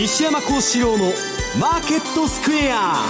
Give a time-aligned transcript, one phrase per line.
[0.00, 1.06] 西山幸四郎の
[1.58, 3.02] マーケットスクエア。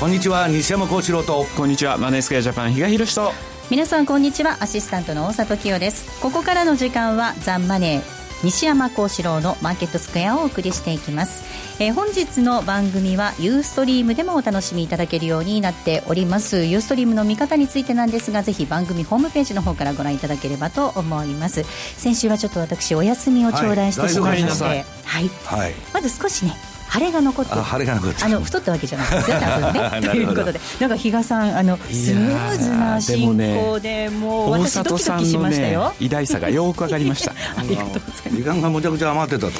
[0.00, 1.44] こんにちは西山幸四郎と。
[1.54, 3.32] こんにちはマネースクエアジャパン比嘉宏と。
[3.68, 6.18] 皆さんこんにちはアシスタントの大里清です。
[6.22, 8.02] ここからの時間はザンマネー
[8.42, 11.42] 西山幸四郎のマーケットスクエアをお送りしていきます、
[11.82, 16.66] えー、本日の番組はユーストリームでもお楽しみいただけるようになっております。
[16.66, 21.62] ユーストリームの見方についてなんですがぜひ番組ホームページの方からご覧いただければと思います。
[21.96, 25.30] 先週はちょっと私お休みを頂戴してしまいまして、はい、はい。
[25.46, 26.54] はい、まず少しね
[26.92, 29.36] 腫れが残って腫れが残ってあの太ったわけじゃないですよ。
[29.40, 30.08] 多分ね。
[30.08, 30.60] ということで。
[30.80, 37.32] なんか比嘉さんあのスムーズな進行でもう私ドキドキしましたよ、偉大さがよくわかりました。
[37.56, 38.36] ありがとうございます。
[38.36, 39.52] 時間がむちゃくちゃ余ってたと。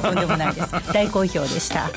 [0.00, 0.68] とんでもないです。
[0.92, 1.90] 大好評でした、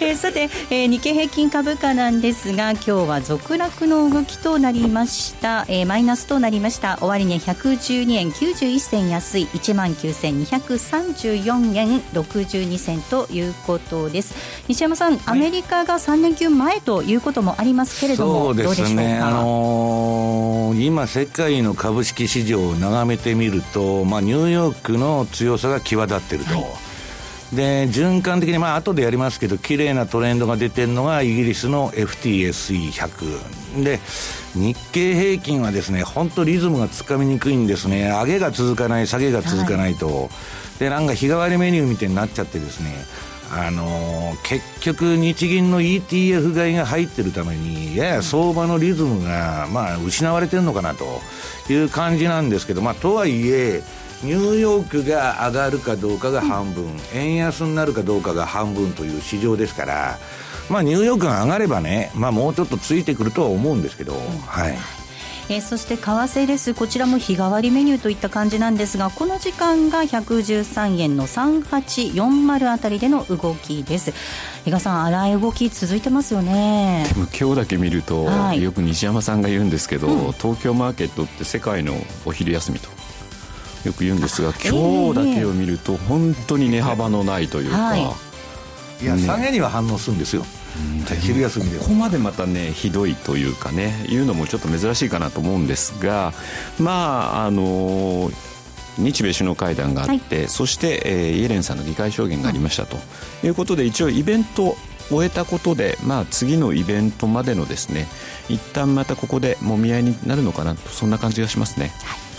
[0.00, 6.98] えー、さて、えー、日経平均株価なんですが今日は続落の動きとなりました、えー、マイナスとなりました。
[7.00, 14.34] 終値、ね、112円91銭安い1万9234円62銭ということことです。
[14.68, 26.54] 西山さん、アメリカが3連休前ということもありますけれども、そうですね、あのー、今、世界の株式市場を眺めてみると、まあ、ニューヨークの強さが際立っていると。
[26.54, 26.64] はい。
[27.52, 34.00] で循環的に、まあ後でやりますけど、綺麗なトレンドが出てるのがイギリスの FTSE100 で、
[34.54, 40.28] 日経平均はですね、本当リズムがつかみにくいんですね、上げが続かない、下げが続かないと、はい、
[40.78, 42.90] でなんか日替わりメニューみたいになっちゃってですね、
[43.54, 51.20] あのー、結局、日銀の ETF 買いが入ってるために、やや相場のリズムが、まあ、失われてるのかなと
[51.70, 53.82] いう感じなんですけど、まあ、とはいえ、
[54.22, 60.18] ニューヨークが上がるかどうかが半分、円安になるかどうかが半分という市場ですから、
[60.70, 64.14] まあ、ニューヨークが上がればね、まあ、もうちょっとついてくるとは思うんですけど、
[64.46, 64.78] はい。
[65.52, 66.72] えー、そして為替です。
[66.72, 74.12] こちらも日替わりメニューといった感じなんですがこの時間が113円の3840あたりでの動きです。
[74.64, 77.04] 比嘉さん荒い動き続いてますよね。
[77.12, 82.88] でも今日だけ見ると、はい、よく西山さんが言うんですけど、うん、東京マーケットって世界のお昼休みと。
[83.84, 88.00] よく言うんですが今日だけを見ると本当に値幅のないというか、はい、
[89.02, 90.46] いや、下げには反応するんですよ
[91.20, 96.32] 昼休みでここまでまたねひどいというかねいうのもちょっと珍しいかなと思うんですが
[96.78, 98.30] まああの
[98.98, 102.98] 日米首脳会談があって、はい、そして、えー、イエレンさんの議会証言がありましたと。
[103.42, 104.76] いうことで一応イベントを
[105.08, 108.06] 終えたことで、まあ、次のイベントまでのですね
[108.48, 111.92] 一旦またここでもみ合いになるのかなとそんな感じがしますね。
[112.04, 112.31] はい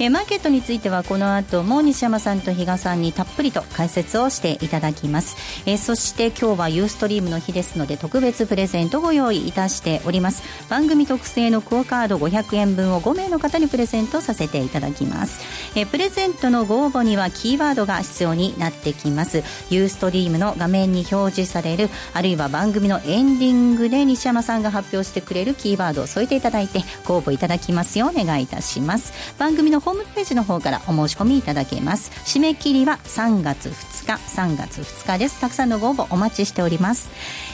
[0.00, 5.36] えマーケットについてはこの後も西山さんと比嘉さんにたっぷりと解説をしていただきます、
[5.66, 10.42] えそして今日はユーストリームの日ですので特別プレゼントご用意いたしております。
[10.68, 15.40] 番組特製のクオカード500円分を5名の方にプレゼントさせていただきます、
[15.74, 19.42] えプレゼントのご応募にはキーワードが必要になってきます。
[19.68, 29.34] ユーストリームの画面に表示されるあるいは番組のエンディングで西山さんが発表してくれるキーワードを添えていただいてご応募いただきますようお願いいたします。
[29.38, 32.10] 番組のホームページの方からお申し込みいただけます。
[32.26, 35.40] 締め切りは3月2日3月2日です。
[35.40, 37.08] たくさんのご応募お待ちしております。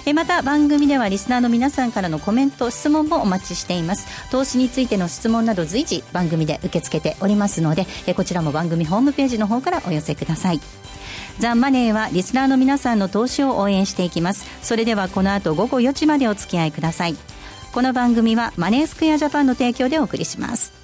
[0.04, 4.08] えまた番組ではリスナーの皆さんからのコメント質問もお待ちしています。
[4.32, 10.60] 投資についての質問など随時番組で受け付けておりますのでえこちらも番組ホームページの方からお寄せください。
[11.38, 14.44] ザ・マネーはリスナーの皆さんの投資を応援していきます。
[14.60, 17.14] それではこの後午後4時までお付き合いください。
[17.72, 20.83] この番組はマネースクエアジャパンの提供でお送りします。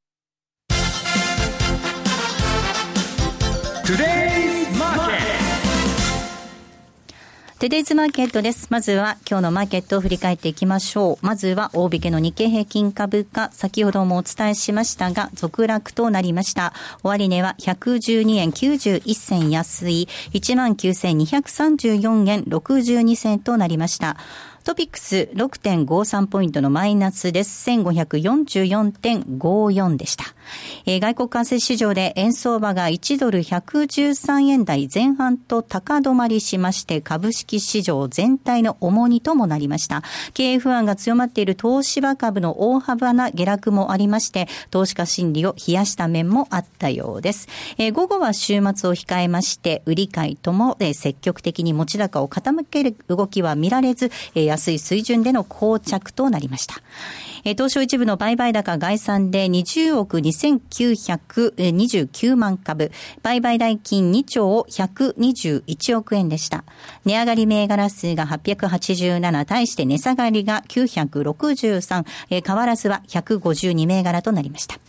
[3.91, 5.19] Today's Market
[7.59, 8.67] テデイズマーケットです。
[8.71, 11.25] まずは今日のマーケットを振り返っていきましょう。
[11.25, 16.73] まずは大引けの日経平均株価、先ほどもお伝えしましたが、続落となりました。
[17.03, 24.15] 終値は112円91銭安い、19,234円62銭となりました。
[24.63, 27.67] トピックス6.53ポイントのマイナスです。
[27.71, 30.25] 1544.54でした。
[30.85, 40.03] えー、外国為替市場で円相場が1ドル113円台前半と高止まりしまして、株式市場全体の重荷ともなりました。
[40.35, 47.47] 経営不安が強まっている東芝株の大幅な下落もありまして、投資家心理を冷やした面もあったようです。
[47.79, 56.75] えー、午後は週末を控えまして、売り買いとも、えー、積極的に持ち高を傾ける動きは見られず、えー安い水準での膠着となりました。
[57.43, 62.91] え東証一部の売買高概算で20億2929万株、
[63.23, 66.63] 売買代金2兆121億円でした。
[67.05, 74.79] 値上がり銘柄数が887、対して値下がりが963、え変わらずは152銘柄となりました。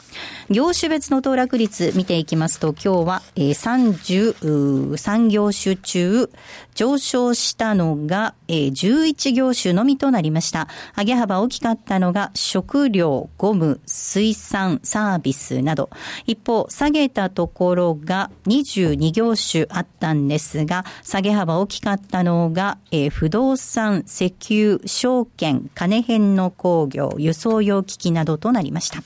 [0.51, 6.31] 業種別の騰落率見ていきますと、今日は、え33業種中、
[6.75, 10.69] 上昇したのが、え11業種のみとなりました。
[10.97, 15.91] 上げ幅大きかったのが、食料、ゴム、水産、サービスなど。
[16.27, 29.03] 一方、下げたところが22業種あったんですが、下げ幅大きかったのが、えー、不動産、石油、証券、金編の工業、輸送用機器などとなりました。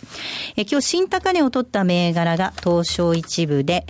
[0.56, 3.87] えー、今日新高値を取った銘柄が東証一部で、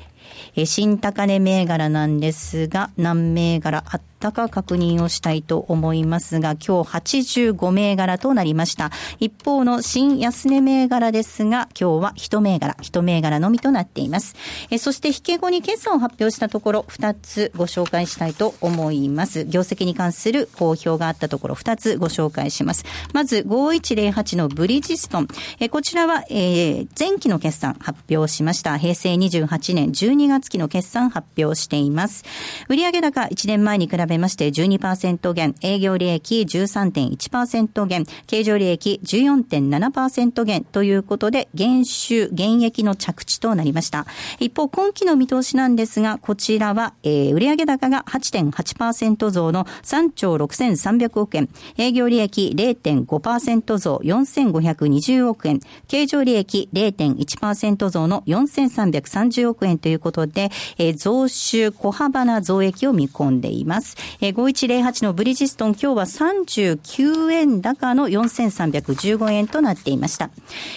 [0.57, 8.91] えー、新高値銘柄なんですが、何銘柄あったったか確認をしたいと思いますが、今日85銘柄となりました。
[9.21, 14.35] 一方の新安値銘柄ですが、今日は1銘柄、1銘柄のみとなっています。
[14.71, 19.45] えそして引け後に決算を発表したところ、2つご紹介したいと思います。
[19.45, 22.85] 業績に関する公表があったところ、2つご紹介します。
[23.13, 25.29] まず、5108のブリヂストン。
[25.61, 28.79] えこちらは、えー、前期の決算発表しました。
[28.79, 32.25] 平成28年12月期の決算発表しています。
[32.69, 40.65] 売上高1年前に比べべまして12%減、営業利益13.1%減、経常利益14.7%減。
[40.65, 44.07] ということで、減収、減益の着地となりました。
[44.41, 51.49] 一方、今期の見通しなんですが、こちらは、えー、売上高が8.8%増の3兆6300億円、
[51.79, 63.96] 営業利益0.5%増4520億円、経常利益0.1%増の4330億円ということで、えー、増収小幅な増益を見込んでいます。
[64.21, 70.31] えー、5108のブリヂストン、今日は39円高の4315円となっていました。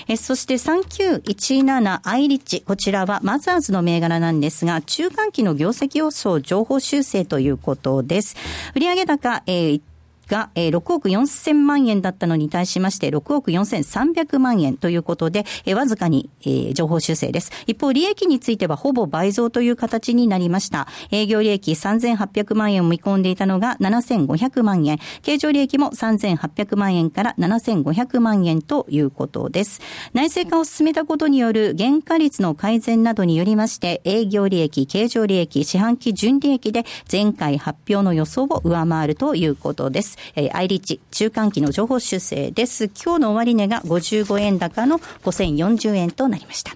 [0.07, 8.36] えー、そして3917アイリッチ、こちらはマザーズの銘柄なんですが、中間期の業績予想情報修正ということです。
[8.75, 9.81] 売上高、えー、
[10.29, 17.51] が、えー、6億4千万円だったのに対しまして、6億4300万円ということで、えー、わずかに、えー、情報修正です。
[17.67, 20.87] 一方、利益についてはほぼ倍増という形になりました。
[21.11, 24.99] 営業利益3800万円を見込んでいたのが7500万円。
[25.23, 29.81] 経常利益も3800万円から7500万円ということです。
[30.13, 40.19] 内製化を進めたことによる原価率の改善などによりまして、営業利益、経常利益、四半期純利益で前回発表の予想を上回るということです。
[40.36, 42.85] えー、アイリッチ中間期の情報修正です。
[42.85, 46.73] 今日の終値が55円高の5040円となりました。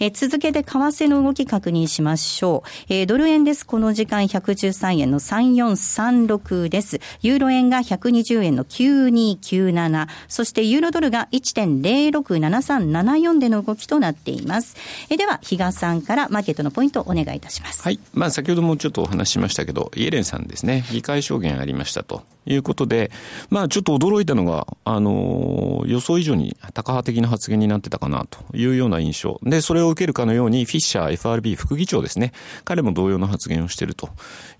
[0.00, 2.68] え、続けて為替の動き確認しましょう。
[2.88, 3.66] えー、ドル円です。
[3.66, 7.00] この時間113円の3436です。
[7.22, 10.08] ユーロ円が120円の9297。
[10.28, 14.76] そしてユーロドルが1.067374での動きとなっています。
[15.10, 17.82] え、では、比嘉さんからマーケットのポイントをお願いいたします。
[17.82, 17.98] はい。
[18.12, 23.10] まあ、先ほどもちょっとお話ししましたけど、イエレンさんですね、議会証言ありましたということで、
[23.50, 29.40] まあ、ちょっと驚いたのが、あの予想以上に高派的な発言になってたかなというような印象。
[29.42, 32.32] で、でそれを受けるかのように、フィッシャー FRB 副議長ですね。
[32.64, 34.10] 彼も同様の発言をしていると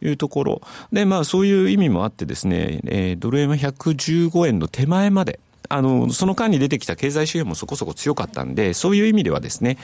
[0.01, 0.63] いうところ。
[0.93, 9.79] で、まあ、そういう意味もあってですね、えー、ドル円は115円の手前まで、あの、その間に出てきた経済指標もそこそこ強かったんで、そういう意味ではですね、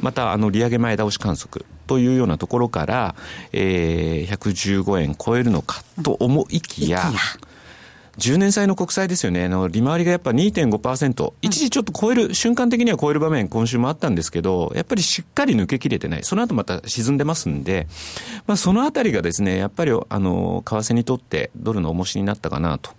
[0.00, 3.14] また、あの、利上げ前倒し観測というようなところから、
[3.52, 7.10] えー、115円超えるのかと思いきや、
[8.18, 17.86] 10年債の国債ですよね、あの利回りがやっぱ2.5%、一時ちょっと超える、瞬間的には超える場面、今週もあったんですけど、やっぱりしっかり抜けきれてない、その後また沈んでますんで、
[18.46, 22.90] まあ、そのあたりがですね、やっぱりあの為替にとってドルの重しになったかなと。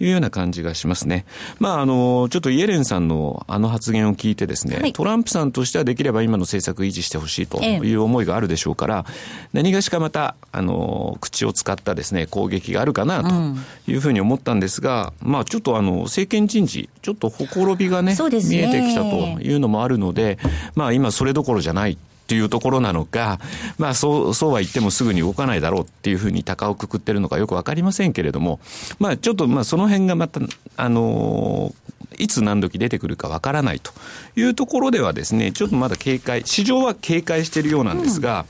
[0.00, 1.24] いうような感じがしますね。
[1.58, 18.14] まあ、あの、ちょっとイエレンさんのあの発言を聞いてですね、はい、トランプさんとしてはできれば今の政策を維持してほしいという思いがあるでしょうから、ええ、何がしかまた、あの、口を使ったですね、攻撃があるかなというふうに思ったんですが、うん、まあ、ちょっとあの、政権人事、ちょっとほころびがね、
[18.48, 18.68] ね。
[18.68, 20.38] 見えてきたというのもあるので、
[20.74, 23.40] まあ、今それどころじゃないっていうところなのか、
[23.78, 28.60] まあそう、そうは言ってもすぐに動かないだろうっていうふうに高をくくってるのかよくわかりませんけれども、
[28.98, 30.42] まあちょっとまあその辺がまた、
[30.76, 31.74] あの、
[32.18, 33.92] いつ何時出てくるかわからないと
[34.36, 38.44] いうところではですね、ちょっとまだ警戒、市場は警戒しているようなんですが、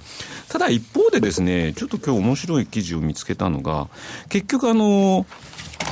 [0.49, 3.87] ただ一方でですね、ちょっと今日面白い記事を見つけたのが、
[4.28, 5.25] 結局あの、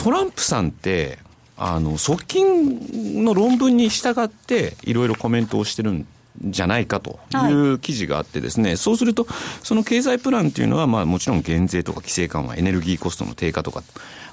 [0.02, 1.20] トランプさんって、
[1.56, 6.04] あの、側近の論文に従っていろいろコメントをしてるん
[6.42, 7.52] じゃないかとい。
[7.52, 9.26] う記事があってですね、はい、そうすると、
[9.62, 13.82] その経済プランっていうのは、まあもちろん減税とか規制緩和、エネルギーコストの低下とか、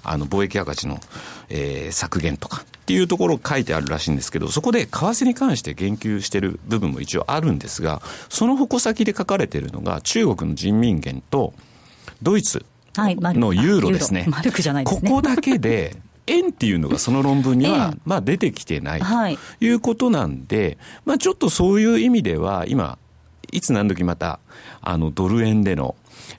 [0.03, 0.99] あの貿易赤字の、
[1.49, 11.53] えー、削減とかっていうところ書いてあるらしいんですけど、そこで為替に関して言及してる部分も一応あるんですが、その矛先で書かれているのが中国の人民元と
[12.21, 14.21] ドイツのユーロですね。
[14.21, 14.29] はい、
[14.89, 15.07] すね。
[15.09, 15.95] ここだけで
[16.27, 19.01] 円っていうのがその論文には、まあ出てきてない。
[19.01, 19.05] と
[19.65, 22.97] いうことなんで、まあちょっとそういう意味では、今、
[23.51, 24.39] いつ何時また、
[24.81, 25.95] あの、ドル円での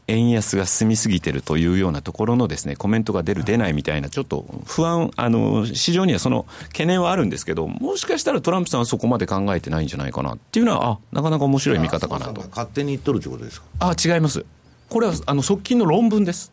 [0.09, 12.41] 円安が進みすぎてるというようなところのですね、コメントが出る出ないみたいな、ちょっと不安、あの、市場にはその懸念はあるんですけど、もしかしたらトランプさんはそこまで考えてないんじゃないかなっていうのは、あ、なかなか面白い見方かなと。
[12.51, 14.45] 勝手に言っとるってことですかあ、違います。
[14.89, 16.53] これは、あの、側近の論文です。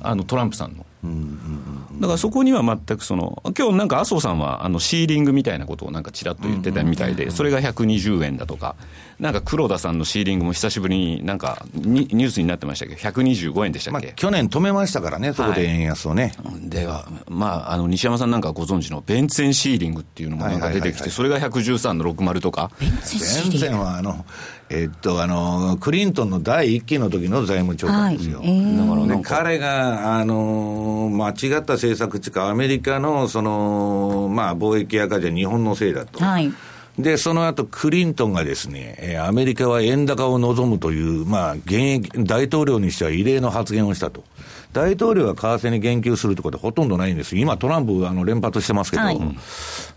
[0.00, 0.84] あのトランプさんの。
[1.02, 8.74] だからそこには全くその、今日なんか麻生さんはあのシーリングみたいなことをなんかちらっと言ってたみたいで、それが120円だとか、
[9.20, 12.94] なんか黒田さんのシーリングも久しぶりになんかニュースになってましたけ？
[12.94, 16.34] ど、125円でしたっけ、まあ、去年止めましたからね、そこで円安をね。
[16.42, 22.70] はい、では、まあ、あの西山さんなんかご存知のベンツェンシーリングっていうのもなんか出てきて、それが113の60とか？
[22.80, 24.24] ベンツェンはあの、
[24.70, 28.40] えっと、あの、クリントンの第一期の時の財務長官ですよ。
[28.40, 28.48] はい。
[28.48, 36.24] えー、だからね、彼が、あの、間違った政策っていうか、アメリカの、その、まあ、貿易赤字は日本のせいだと。
[36.24, 36.52] はい
[36.98, 44.24] で、その後、クリントンがですね、えアメリカは円高を望むという、まあ、現役、大統領にしては異例の発言をしたと。
[44.72, 47.36] 大統領が為替に言及するってことはほとんどないんです。
[47.36, 49.20] 今、トランプ、あの、連発してますけど、はい、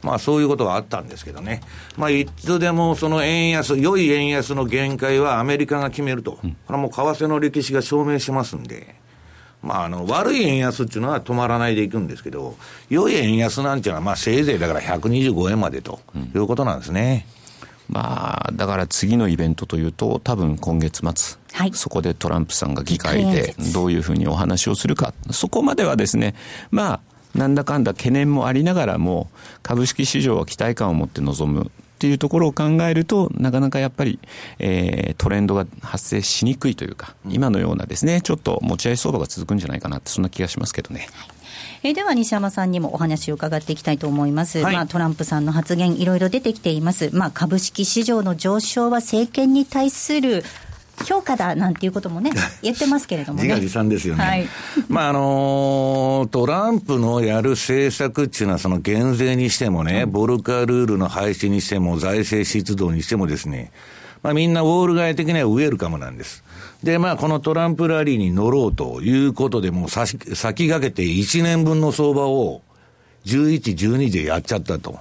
[0.03, 1.61] まあ、そういうことがあったんですけどね。
[1.97, 6.33] まあ、いつでも、その円安、良い円安の限界はアメリカが決めると。
[6.33, 9.00] これはもう為替の歴史が証明しますんで。
[9.61, 12.55] まあ、あの、悪い円安っていうのは止まらないでいくんですけど、
[12.89, 15.99] 良い円安なんていうのは、まあ、せいぜいだから125円までと
[16.35, 17.27] いうことなんですね。
[17.89, 26.33] うん、まあ、だから次のイベントというと、多分今月末、はい、そこでトランプさんが議会でどういうふうにお話をするか、そこまではですね、
[26.71, 26.99] まあ、
[27.37, 29.29] なんだかんだ懸念もありながらも、
[29.61, 31.71] 株式市場は期待感を持って臨む
[32.01, 34.17] っていうところを考えると、なかなかやっぱり、
[34.57, 41.07] えー、トレンドが発生しにくいというか、今のようなですね、ちょっと持ち合い相場が続くんじゃないかなって、そんな気がしますけどね。
[41.13, 41.41] はい。
[41.83, 50.43] えでは西山さんにもお話を伺っていきたいと思います、はい、まあ、トランプさんの発言、いろいろ出てきています、まあ、株式市場の上昇は政権に対する
[51.03, 52.31] 評価だなんていうこともね、
[52.61, 53.43] 言ってますけれどもね。
[53.43, 54.23] 自画自賛ですよね。
[54.23, 54.47] はい、
[54.89, 63.71] まあ、あのー、トランプのやる政策っていうのは、その減税にしてもね、ボルカルールの廃止にしても、財政出動にしてもですね、
[64.23, 66.43] まあ、みんなウォール街的にはウェルカムなんです。
[66.83, 72.61] で、まあ、このトランプラリーに乗ろうということで、もう先駆けて1年分の相場を
[73.25, 74.99] 11、12でやっちゃったと。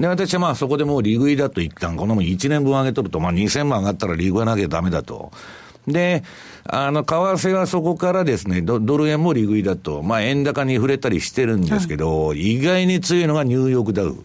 [0.00, 5.30] で、私はまあそこでもう利食いだと一旦、この1年分上げとると、まあ2000万上がったら利食わなきゃダメだと。
[5.86, 6.24] で、
[6.64, 14.16] あの、為替はそこからですね、ドル円も利食いだと、まあ円高に触れたりしてるんですけど、はい、意外に強いのがニューヨークダウ。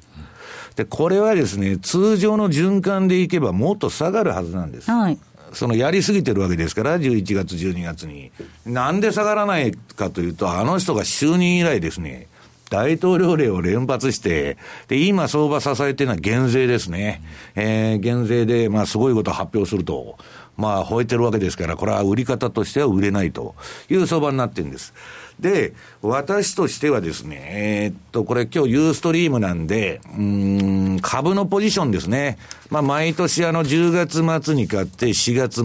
[0.78, 4.90] で、これはですね、通常の循環でいけばもっと下がるはずなんです。
[4.90, 5.18] はい。
[5.52, 8.32] そのやりすぎてるわけですから、11月、12月に。
[8.66, 12.28] なんで下がらないかというと、あの人が就任以来ですね、
[12.70, 14.58] 大統領令を連発して、
[14.88, 17.22] で、今相場支えてるのは減税ですね。
[17.56, 20.18] えー、減税で、まあ、すごいことを発表すると、
[20.58, 23.56] まあ、吠えてるわけですから、これは売り方としては売れないと
[23.90, 24.94] いう相場になってるんです。
[25.40, 32.38] で、私としてはですね、えー、っと、これ今日ユーストリームなんで、うん、株のポジションですね。
[32.70, 35.64] まあ、毎年あの10月末に買って4月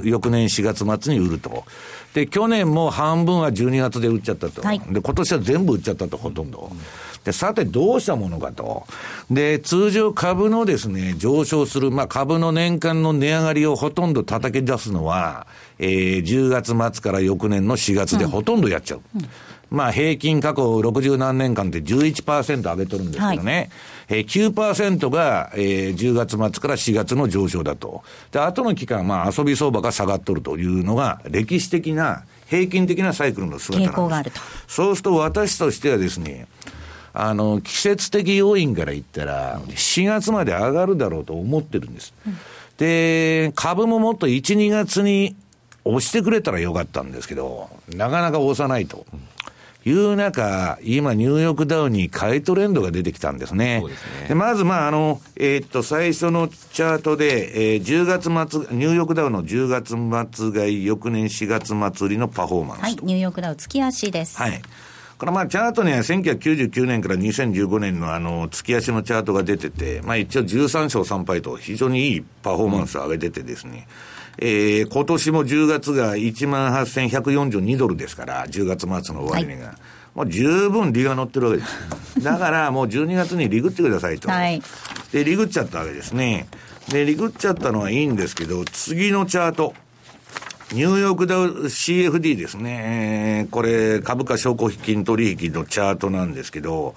[0.00, 1.64] 末、翌年4月末に売ると。
[2.14, 4.62] で、去年も半分は12月で売っちゃったと。
[4.62, 6.70] はいで、今年は全部売っちゃったと、ほとんど。
[7.24, 8.84] で、さてどうしたものかと。
[9.30, 15.46] で、通常株のですね、上昇する、まあ株の年間の値上がりをほとんど叩き出すのは、
[15.78, 19.00] えー、10月末から翌年の4月でほとんどやっちゃう。
[19.70, 23.70] まあ平均過去60何年間で11%上げとるんですけどね。
[24.12, 28.02] えー、9%が、えー、10月末から4月の上昇だと。
[28.30, 33.98] で、後の期間、まあ遊び相場が下がっとるというのが歴史的な、平均的なサイクルの姿なんです。
[33.98, 36.46] 傾向があるとそうすると私としてはですね、
[37.14, 42.12] あの、季節的要因から言ったら、4月まで上がるだろうと思ってるんです。
[42.76, 45.34] で、株ももっと1、2月に
[45.84, 49.06] 押してくれたらよかったんですけど、なかなか押さないと。
[49.84, 53.82] いう中、今、ニューヨークダウに買いトレンドが出てきたんですね。
[53.86, 59.94] ですねでまず、まあ、あの、えーっと、最初のチャートで、えー10月末、ニューヨークダウの10月
[60.36, 62.84] 末買い、翌年4月末売りのパフォーマンスと。
[62.84, 64.38] はい、ニューヨークダウ月足です。
[64.38, 64.62] はい。
[65.22, 73.86] これまあチャートには1999年から2015年のあの月足のチャートが出てて、まあ一応13勝3敗と非常にいいパフォーマンスを上げててですね、
[74.38, 79.74] えー、今年も10月が18,142ドルですから、10月末の終値が。
[80.14, 82.20] もう十分利が乗ってるわけです。
[82.22, 84.30] だからもう12月にリグってくださいと。
[84.30, 84.62] はい
[85.12, 86.48] で、リグっちゃったわけですね。
[86.88, 89.74] で、リグっちゃったのはいいんですけど、次のチャート。
[90.72, 93.46] ニューヨークダウ CFD ですね。
[93.50, 96.94] これ、株価証拠金取引のチャートなんですけど、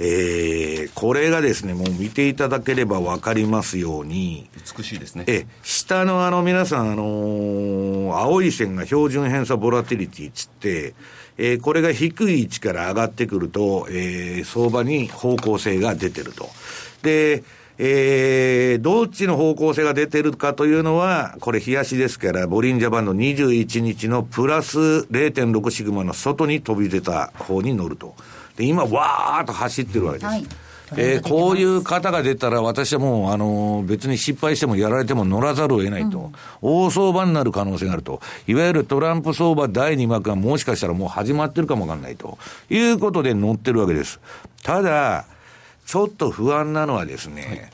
[0.00, 5.24] えー、これがですね、もう見ていただければわかりますように、美しいですね。
[5.26, 10.94] え、下のあの皆さん、あのー青い線が標準偏差ボラティリティつって、
[11.36, 16.48] えーこれが低い位置から上がってくると、えー相場に方向性が出てると。
[17.02, 17.42] で、
[17.80, 28.16] えー、どっちの方向性が出てるかというのは、これ、冷やしですから、ボリンジャーバンド21日のプラス0.6シグマの外に飛び出た方に乗ると。
[28.58, 30.26] で、今、わーっと走ってるわけです。
[30.26, 30.46] はい。
[30.96, 42.38] えーこういう方が出たら、私はもう、あのー別に失敗してもやられても乗らざるを得ないと、大相場になる可能性があると、いわゆるトランプ相場第2幕がもしかしたらもう始まってるかもわかんないと。
[42.68, 44.18] いうことで乗ってるわけです。
[44.64, 45.26] ただ、
[45.86, 47.70] ちょっと不安なのはですね、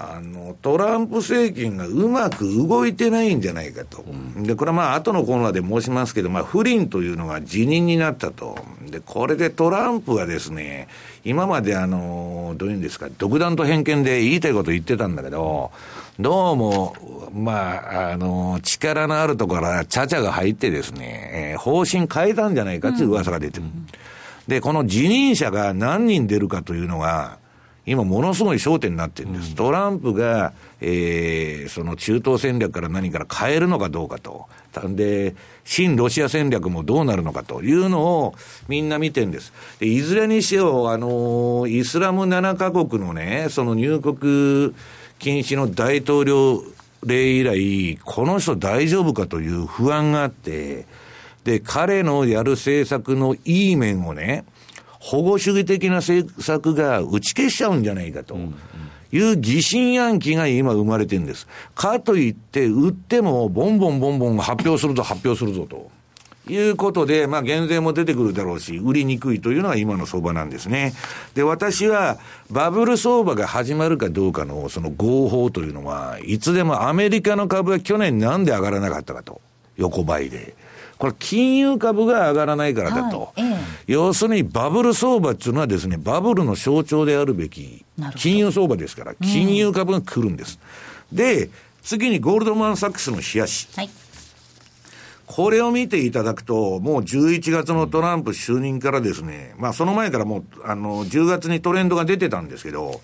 [0.00, 4.04] あの、トランプ政権がうまく動いてないんじゃないかと。
[4.36, 8.58] で、これはまあ後のコーナーで申しますけど、まあ不倫というのが辞任になったと。
[8.90, 10.88] で、これでトランプがですね、
[11.24, 15.70] 今まであの、どういうんですか、独断と偏見で言いたいこと言ってたんだけど、
[16.18, 23.64] どうも、まあ、あの、力のあるところからちゃちゃが入ってですね、えー方針変えたんじゃないかっていう噂が出てる。
[24.48, 27.38] で、この辞任者が何人出るかというのが、
[27.86, 29.54] 今ものすごい焦点になってるんです。
[29.54, 34.46] トランプが、えー、その中東戦略から何から変えるのかどうかと。
[34.94, 38.34] で、新ロシア戦略もどうなるのかというのを
[38.68, 39.52] みんな見てるんです。
[39.78, 44.74] で、いずれにしよう、あのイスラム7カ国のね、その入国
[45.18, 46.62] 禁止の大統領
[47.04, 50.86] 令以来、この人大丈夫かという不安があって、
[51.44, 54.44] で、彼のやる政策のいい面をね、
[55.00, 58.36] 保護主義的な政策が打ち消しちゃうんじゃないかと。
[59.12, 61.48] いう疑心暗鬼が今生まれてるんです。
[61.74, 65.90] かといって、売ってもボンボンボンボン発表するぞ、発表するぞと。
[66.48, 70.92] いうことで、まあ、減税も出てくるだろうし、売りにくいというのが今の相場なんですね。
[71.34, 72.18] で、私は、
[72.50, 79.40] バブル相場が始まるかどうかの、その合法というのは、いつでもアメリカの株は去年なんで上がらなかったかと。
[79.76, 80.54] 横ばいで。
[81.00, 83.20] これ、金融株が上がらないからだと。
[83.20, 87.84] はいええ要するにバブル相場っていうのはですね、バブルの象徴であるべき
[88.14, 90.60] 金融相場ですから、金融株が来るんです。
[91.12, 91.50] で、
[91.82, 93.68] 次にゴールドマン・サックスの冷やし。
[93.74, 93.90] はい。
[95.26, 103.00] これを見ていただくと、もう11月のトランプ就任からですね、まあその前からもう、あの、10月にトレンドが出てたんですけど、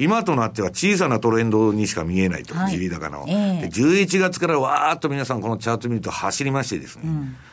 [0.00, 3.68] 今となっては小さなトレンドにしか見えないと、はい地利高の、ええで。
[3.68, 7.04] 11月からわーっと皆さんこのチャート見ると走りましてですね。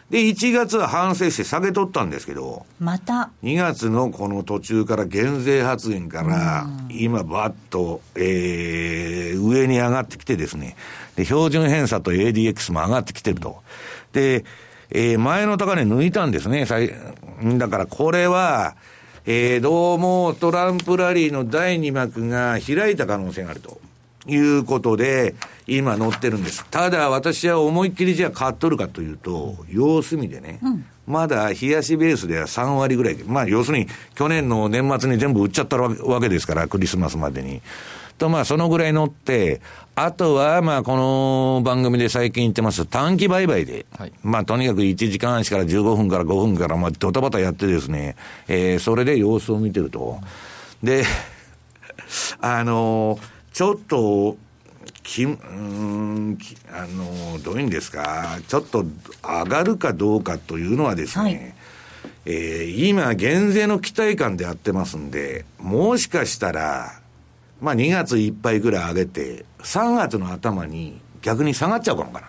[0.09, 10.77] で、1月は反省して下げ取ったんですけど、また、2月のこの途中から減税発言から、今バッと、えー、上に上がってきてですね、
[11.17, 13.61] で、標準偏差と ADX も上がってきてると。
[14.13, 14.45] で、
[14.91, 16.65] えー、前の高値抜いたんですね。
[17.57, 18.77] だからこれは、
[19.29, 23.77] えー、どうもトランプラリーの第2幕が開いた可能性があると。
[24.25, 25.35] いうことで、
[25.67, 26.65] 今乗ってるんです。
[26.69, 30.59] ただ私は思いっきりじゃあ買っとるかというと、様子見でね、
[31.05, 33.17] まだ冷やしベースでは3割ぐらい。
[33.25, 37.61] まあ要するに去年の年末に全部売っちゃったわけですから、クリスマスまでに。
[38.17, 39.61] とまあそのぐらい乗って、
[39.99, 48.15] あとはまあこの番組で最近言ってます短期売買で、はい、まあとにかく1時間足から15分から5分からまあドタバタやってですね、
[48.47, 50.19] えー、それで様子を見てると。
[50.83, 51.03] で、
[52.41, 53.17] あの
[53.51, 54.37] ちょっと、
[55.01, 56.37] きうん、
[56.71, 58.85] あのどういうんですか、ちょっと
[59.23, 61.53] 上がるかどうかというのはですね、はい。
[62.25, 66.99] えー、今、減税の期待感でやってますんで、もしかしたら、
[67.61, 72.27] まあ2月いっぱいぐらい上げて、3月の頭に逆に下がっちゃうかもかな。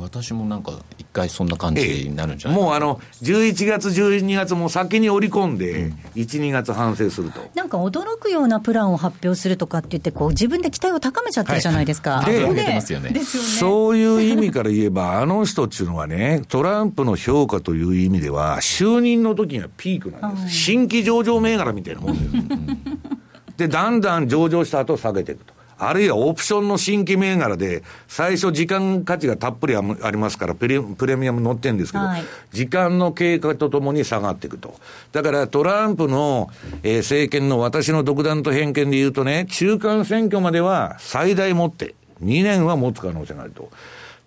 [0.00, 13.14] 私もなんか一回そんな感じになるんじゃない、ええ、もうあの11月12月も先に織り込んで12月反省すると、うん、なんか驚くようなプランを発表するとかって言ってこう自分で期待を高めちゃってるじゃないですか、はい、ででますよね。
[13.24, 34.74] そういう意味から言えばあの人っていうのはねトランプの評価という意味では就任の時がピークなんです、新規上場銘柄みたいなもんですでだんだん上場した後下げていくとあるいはオプションの新規銘柄で、最初時間価値がたっぷりありますからプレ、プレミアム乗ってるんですけど、はい、時間の経過とともに下がっていくと。
[35.12, 36.50] だからトランプの、
[36.82, 43.70] えー、政権の私の独断と偏見で言うとね、中間選挙までは最大持って、2年は持つ可能性があると。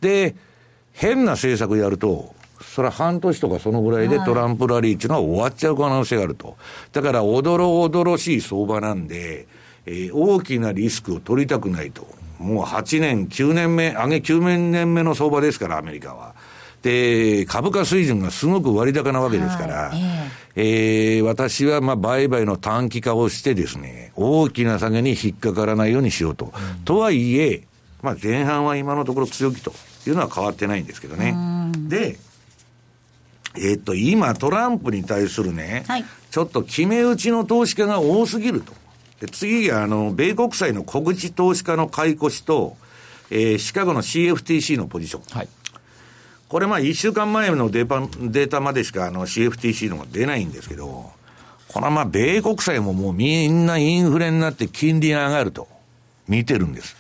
[0.02, 0.36] で、
[0.94, 6.58] 変な政策やると、それは半年とかそのぐらいでトランプラリーっていうのは終わっちゃう可能性があると。
[6.92, 9.48] だから、おどろおどろしい相場なんで、
[9.88, 12.06] えー、大きなリスクを取りたくないと。
[12.40, 16.36] もう8年、9年目、上げ9年目の相場ですから、アメリカは。
[16.84, 26.54] で、株価水準がすごく割高なわけですから、えー、えー、私はまあ売買の短期化をしてですね、大きな下げに引っかからないようにしようと。
[26.78, 27.64] うん、とはいえ、
[28.02, 29.74] まあ前半は今のところ強気と
[30.06, 31.34] いうのは変わってないんですけどね。
[31.88, 32.20] で、
[33.56, 38.74] えー、っと、今トランプに対するね、はい、ちょっと決め打ちの投資家が多すぎると。
[39.20, 42.78] で次が、あの、米国債の小口投資家の買い越しと、
[43.30, 45.38] えー、シカゴの CFTC のポジション。
[45.38, 45.50] はい。
[46.48, 48.00] これまあ1週間前のデータ
[48.30, 51.12] データまでしかあの CFTC のが出ないんですけど、
[51.68, 55.68] これはまあ米国債ももうみんなインフレになって金利が上がると
[56.28, 56.96] 見てるんです。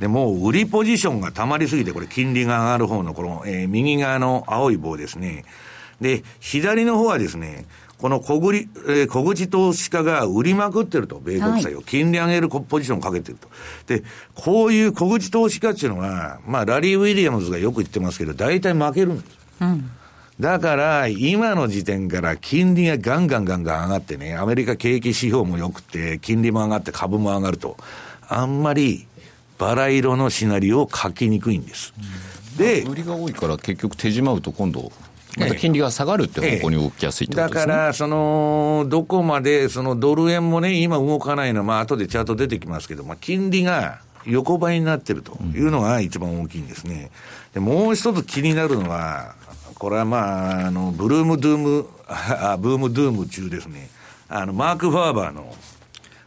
[0.00, 5.44] で、もう売りポジションが溜まりすぎて、これ金利が上がる方のこの、えー、右側の青い棒ですね。
[6.00, 7.66] で、左の方はですね、
[7.98, 11.82] この小売、えー、小口投資家が売りまくってると、米国債を。
[11.82, 13.48] 金利上げるポジションをかけてると。
[13.86, 19.38] で、こういう小口投資家っていうのは、まあ、ラリー・ウィリアムズがよく言ってますけど、大体負けるんです。
[19.60, 19.90] うん
[20.40, 27.76] だから、今の時点から金利がガンガンガンガン上がってね、アメリカ景気指標も良くて、金利も上がって株も上がると、
[28.28, 29.08] あんまり
[29.58, 31.92] バラ色のシナリオを書きにくいんです。
[31.98, 34.92] うん、で、売りが多いから結局手締まうと今度、
[35.38, 47.10] また金利が下がるって方向に動きやすいね、だから、その、どこまで、そのドル円もね、今動かないのは、まあ後でチャート出てきますけど、まあ金利が横ばいになってるというのが一番大きいんですね。
[47.54, 49.34] で、もう一つ気になるのは、
[49.78, 53.90] これはまあ、あの、ブルームドゥーム、あブームドゥーム中ですね。
[54.28, 55.54] あの、マーク・ファーバーの、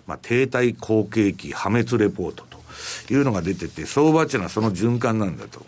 [0.08, 5.66] まあ、停滞後継期破滅レポートというのが出てて、相場っていうのはその循環なんだと。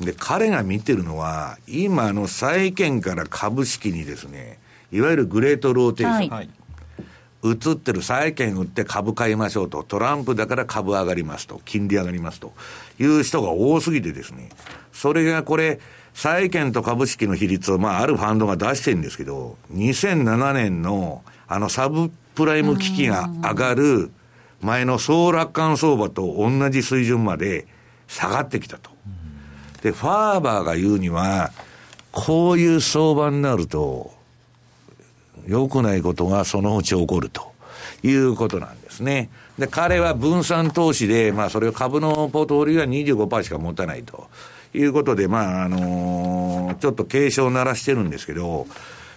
[0.00, 4.58] で、彼が見てるのは、今の債券から株式にですね、
[4.92, 6.30] いわゆるグレートローテーション。
[6.30, 6.48] はい。
[7.44, 12.54] 移ってる債券売って株買いましょうと、トランプだから株上がりますと、金利上がりますと。
[12.98, 14.48] いう人が多すぎてですね、
[14.92, 15.78] それがこれ、
[16.14, 24.10] 債券と株式の比率を、まあ、あるファンドが出してるんですけど、2007年のあのサブプライム危機が上がる
[24.62, 27.66] 前の総楽観相場と同じ水準まで
[28.08, 28.90] 下がってきたと。
[29.84, 31.52] で、ファーバーが言うには、
[32.10, 34.12] こういう相場になると、
[35.46, 37.52] 良くないことがそのうち起こると
[38.02, 39.28] いうことなんですね。
[39.58, 44.28] で、彼は分散投資で、まあ、それを株のポートフォリオは25%しか持たないと
[44.72, 48.66] いうことで、まあ、あのー、ちょっと警鐘を鳴らしてるんですけど、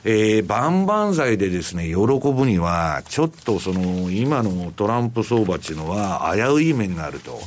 [0.03, 7.39] えー、万々歳でですね、喜ぶには、ちょっとその、今のトランプ相場っていうのは危うい面があると。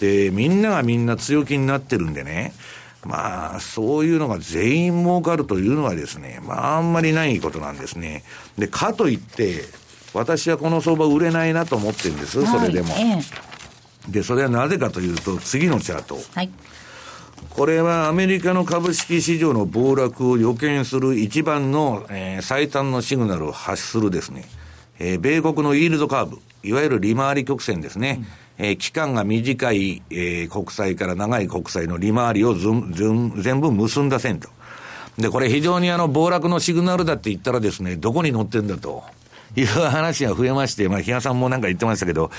[0.00, 2.54] で、みんながみんな強気になってるんでね、
[3.04, 8.24] まあ、そういうのが全員儲かるというのはですね、まあ、あんまりないことなんですね。
[8.58, 9.64] で、かといって、
[10.12, 12.94] 私はこの相場売れないなと思ってるんです、それでも。
[14.08, 16.18] で、それはなぜかというと、次のチャート。
[16.34, 16.50] はい。
[17.50, 24.44] これはアメリカの株式市場の暴落を予見する一番の、えー、最短のシグナルを発するですね、
[24.98, 28.18] えー、米国のイールドカーブ、いわゆる利回り曲線ですね。
[28.18, 34.50] うんえー、期間が短い、えー、国債から長い国債の利回りをずず全部結んだ線と。
[35.16, 39.02] で、これ非常にあの、暴落のシグナルだって言ったらですね、どこに載ってんだと。
[39.56, 42.30] いう話が増えまして、まあ、比嘉さんもなんか言ってましたけど、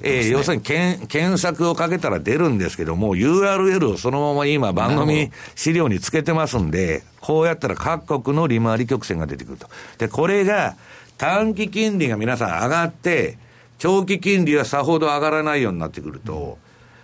[0.00, 9.68] で、ね、えー、要するに検検索をかけたら出るんですけども、URL をそのまま今番組資料につけてますんで、こうやったら各国の利回り曲線が出てくると。
[9.98, 10.76] で、これが
[11.18, 13.38] 短期金利が皆さん上がって、
[13.78, 16.58] 長期金利はさほど上がらないようになってくると、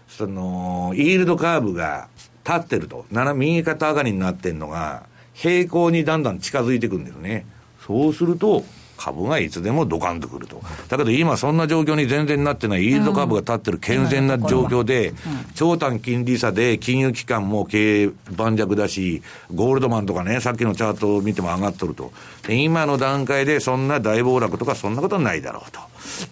[0.09, 2.09] その、イールドカーブが
[2.45, 7.47] 立ってると、右肩上がりになってるのが、平行にだんだん近づいてくるんですね。
[7.85, 8.65] そうすると、
[8.97, 10.63] 株がいつでもドカンとくると。
[10.89, 15.15] だけど今そんな状況に全然なってない、イールド株が立ってる健全な状況で、
[15.55, 22.13] 長短金利差で金融機関も経営盤石だし、ゴールドマンとかね、さっきのチャートを見ても上がっとると。
[22.49, 25.81] 今の段階でそんな大暴落とかそんなことないだろうと。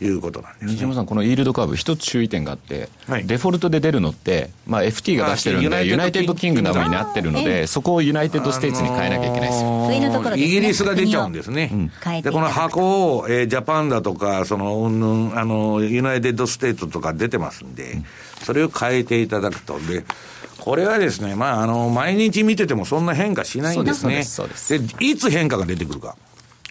[0.00, 9.88] いうことなんです、ね、西山さん、このイールドカーブ、一つ注意点があって、はい、デフォルトで出るのって、まあ、FT が出してるんで、 United Kingdom になってるので、そこを United States に変えなきゃいけないですよ。
[9.88, 11.90] 上のところ、ね、イギリスが出ちゃうんですね。
[12.22, 18.02] で、この箱を、えー、 Japan だとか、その、うんぬん、あの、 United States とか出てますんで、
[18.42, 19.78] それを変えていただくと。
[19.80, 20.04] で、
[20.58, 24.22] これはですね、まあ、あの、毎日見ててもそんな変化しないんですね。
[24.68, 26.16] でいつ変化が出てくるか。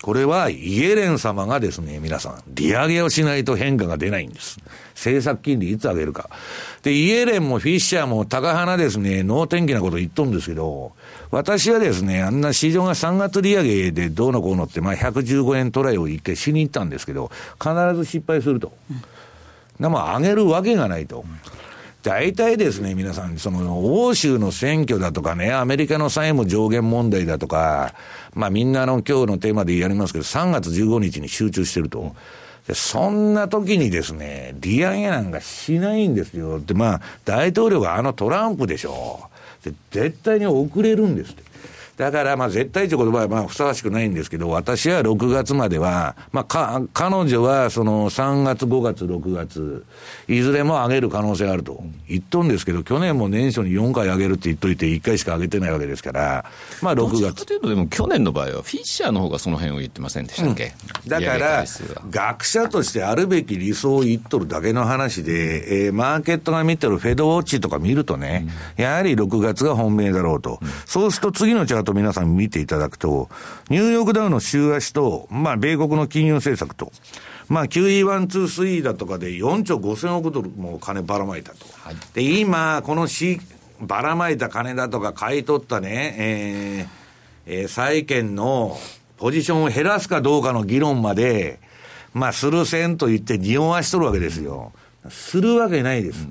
[0.01, 4.59] これはイエレン様がですね、皆さん、利上げをしないと変化が出ないんです。
[4.95, 6.29] 政策金利いつ上げるか。
[6.81, 10.93] で、イエレンもフィッシャーも高花ですね、能天気なこと言っとんですけど、
[11.29, 17.29] 私はですね、あんな市場が3月利上げでどうのこうのって、まあ115円トライを一回しに行ったんですけど、
[17.61, 18.73] 必ず失敗すると。
[19.79, 21.19] うん、まあ上げるわけがないと。
[21.19, 21.60] うん
[22.03, 27.93] 大体ですね、皆さん、その、欧州の選挙だとかね、アメリカの債務上限問題だとか、
[28.33, 32.15] まあみんなの今日のテーマでやりますけど、3月15日に集中してると。
[32.73, 36.59] そんな時にですね、利上げなんかしないんですよ。
[36.59, 39.19] で、まあ、大統領があのトランプでしょ。
[39.63, 41.50] で絶対に遅れるんですって。
[41.97, 49.85] だから、まあ、絶対という言葉は、まあ、ふさわしくないんですけど、私は6月までは、まあ、か、彼女は、その、3月、5月、6月、
[50.27, 56.45] いずれも上げる可能性があると言っとんですけど、去年も年初に4回上げるって言っといて、1回しか上げてないわけですから、
[56.81, 57.45] まあ、6月。
[57.45, 60.73] というと、でも、去年の場合は、フィッシャーの方がその辺を言ってませんでしたっけ、
[61.03, 61.65] うん、だから、
[62.09, 70.59] 学者としてあるべき理想を言っとるだけの話で、えー、マーケットが見てるフェドウォッチとか見るとね、うん、やはり6月が本命だろうと。
[70.61, 73.29] うん、そうすると次のチャート皆さん見ていただくと、
[73.69, 76.91] ニューヨークダウの週足と、まあ、米国の金融政策と、
[77.49, 81.65] まあ、QE123 だとかで4兆5000億ドルも金ばらまいたと。
[81.83, 83.41] はい、で、今、このし、
[83.81, 88.77] ばらまいた金だとか買い取ったね、えー、えー、債券の
[89.17, 91.59] ポジションを減らすかどうかの議論まで、
[92.13, 94.71] まあ、するせんと言って匂わしとるわけですよ。
[95.09, 96.27] するわけないです。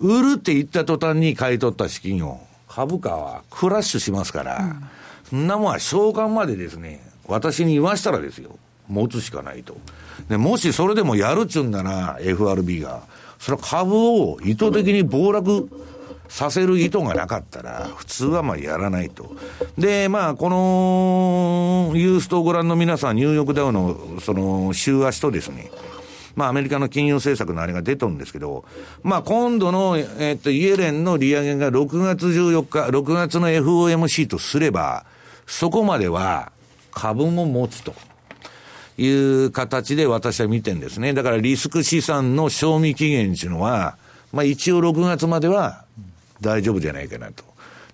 [0.00, 4.88] うん、売るって言った途端に買い取った資金を、株価はクラッシュしますから、うん
[5.28, 8.58] そんなもんは償還までですね、私に言わしたらですよ、
[8.88, 9.76] 持つしかないと。
[10.28, 13.02] で、もしそれでもやるっちゅうんなら、FRB が、
[13.38, 15.68] それは株を意図的に暴落
[16.28, 19.34] させる意図がなかったら、普通はまあやらないと。
[19.78, 25.70] で、まあ、この、ユーストをご覧の皆さん、ニューヨークダウの、その、週足とですね、
[26.36, 28.64] まあ、アメリカの金融政策のあれが出とるんですけど、
[29.02, 35.06] まあ、今度の、えっと、イエレンの利上げが6月14日、6月の FOMC とすれば、
[35.46, 36.52] そこまでは
[36.90, 37.94] 株も持つと。
[38.96, 41.14] いう形で私は見てるんですね。
[41.14, 43.96] だからリスク資産の賞味期限っていうのは、
[44.32, 45.84] まあ一応6月までは
[46.40, 47.44] 大丈夫じゃないかなと。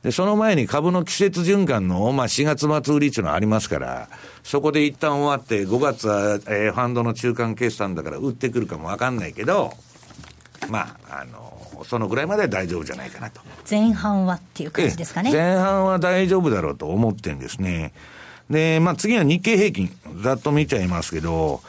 [0.02, 4.08] で、その前に株の季節循環の、まあ4月末売りっていうのはありますから、
[4.42, 9.72] そこで一旦終わって5月は、えー、ファンドの中間決算だから売ってくるかもわかんないけど、
[10.70, 13.40] まあ、あの、そのぐらいまでは大丈夫じゃないかなと。
[13.68, 15.32] 前半はっていう感じですかね。
[15.32, 17.92] 前半は大丈夫だろうと思ってんですね。
[18.48, 19.90] で、まあ次は日経平均、
[20.22, 21.60] ざっと見ちゃいますけど、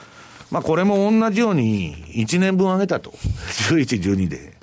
[0.52, 3.12] まあこれも同じように1年分上げたと。
[3.70, 4.61] 11、12で。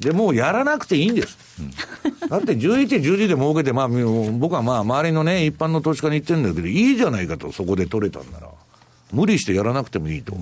[0.00, 1.38] で、もうやらなくていいんです。
[1.60, 8.48] うん、だって11、12で儲けて、まあ僕はまあ周りのね、一般の投資家に言ってるんだけど、いいじゃないかと、そこで取れたんなら。
[9.12, 10.36] 無理してやらなくてもいいと。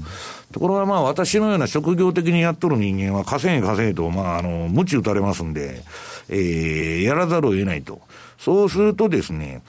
[0.52, 5.82] ところがまあ私のような職業的にやっとる人間は稼げ稼げと、まああの、無知打たれますんで、
[6.28, 8.00] えー、やらざるを得ないと。
[8.38, 9.62] そうするとですね、うん、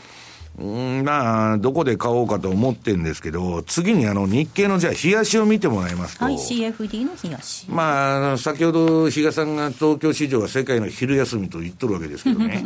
[0.56, 6.26] まあ、どこで買おうかと思ってるんですけど、次にあの日経のじゃあ、冷やしを見てもらいますと。
[6.26, 7.66] はい、CFD の冷やし。
[7.70, 12.64] まあ、先ほど比嘉さんが東京市場は世界の昼休みと言っとるわけですけどね。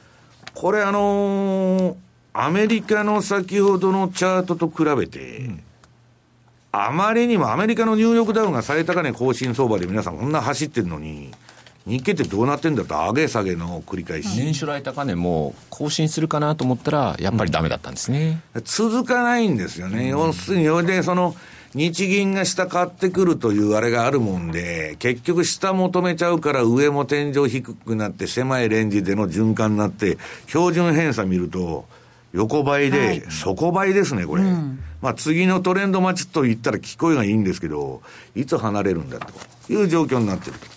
[0.54, 1.94] これあのー、
[2.32, 5.62] アメリカの先ほどのチャートと比べて、うん
[6.78, 11.30] あまりにもアメリカのニューヨークダウンが最高値更新相場で皆さんこんな走ってるのに、
[11.86, 14.36] 日経ってどうなってんだと上げ下げの繰り返し。
[14.36, 21.36] 年初来高値も更新するかなと思ったらやっぱりダメだったんですね、うん、続かないんですよね、要するにでその
[21.76, 31.84] 日銀が下買ってくるというあれがあるもんで、結局下求めちゃうから上も天井低くなって狭いレンジでの循環になって、標準偏差見ると、
[32.32, 34.42] 横ばいで、底ばいですね、これ。
[34.42, 38.00] うん、まあ次のトレンド待ちと言ったら聞こえがいいんですけど、
[38.34, 40.75] いつ離れるんだという状況になってると。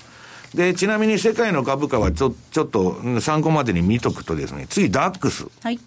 [0.53, 5.45] で、ちなみに世界の株価はちょ、ちょっと参考までに見とくとですね、次ダックス。
[5.61, 5.79] はい。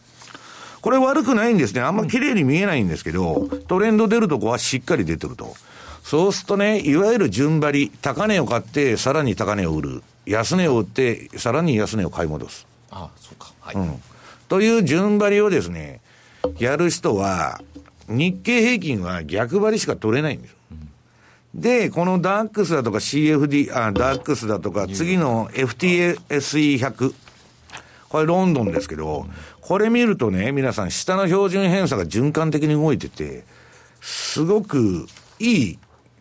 [0.80, 1.80] これ悪くないんですね。
[1.80, 5.54] あんま綺麗に見えないんですけど、トレンド出るとこはしっかり出てると。
[6.02, 10.02] そうするとね、いわゆる順張り、高値を買って、さらに高値を売る。
[10.26, 12.66] 安値を売って、さらに安値を買い戻す。
[12.90, 13.52] ああ、そうか。
[13.60, 13.76] はい。
[13.76, 14.02] うん。
[14.48, 16.00] という順張りをですね、
[16.58, 17.60] やる人は、
[18.08, 20.56] 日経平均は逆張りしか取れないんです。
[21.54, 27.14] で、このダックスだとか CFD、あ、ダックスだとか、次の FTSE100。
[28.08, 29.26] これロンドンですけど、
[29.60, 33.44] これ見るとね、皆さん、下の標準偏差が循環的に動いてて、
[34.00, 35.06] すごく
[35.38, 35.78] いい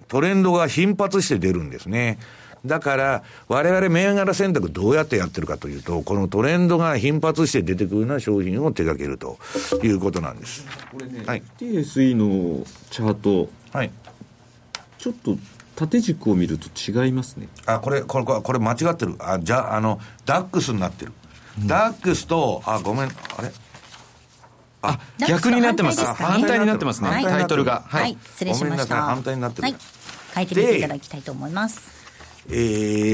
[0.07, 2.19] トレンドが頻発して出るんですね。
[2.65, 9.39] だから、我々銘柄選択どうやってやってるかというと、このトレンドが頻発して出てくるような商品を手掛けると
[9.83, 10.65] いうことなんです。
[10.91, 13.91] これね、はい、TSE のチャート、はい、
[15.01, 15.35] ちょっと
[15.75, 17.47] 縦軸を見ると違いますね。
[17.65, 19.15] あ、これ、これ、これ間違ってる。
[19.17, 21.13] あ、じゃあ、あの、ダックスになってる。
[21.65, 23.51] ダックスと、あ、ごめん、あれ？
[24.83, 26.05] あ、逆になってます。
[26.05, 27.83] 反対になってますね、タイトルが。
[27.87, 29.01] はい、失礼しました。
[29.01, 29.63] 反対になってる。
[29.63, 29.75] はい、
[30.35, 31.81] 書いてみていただきたいと思います。
[32.49, 32.53] え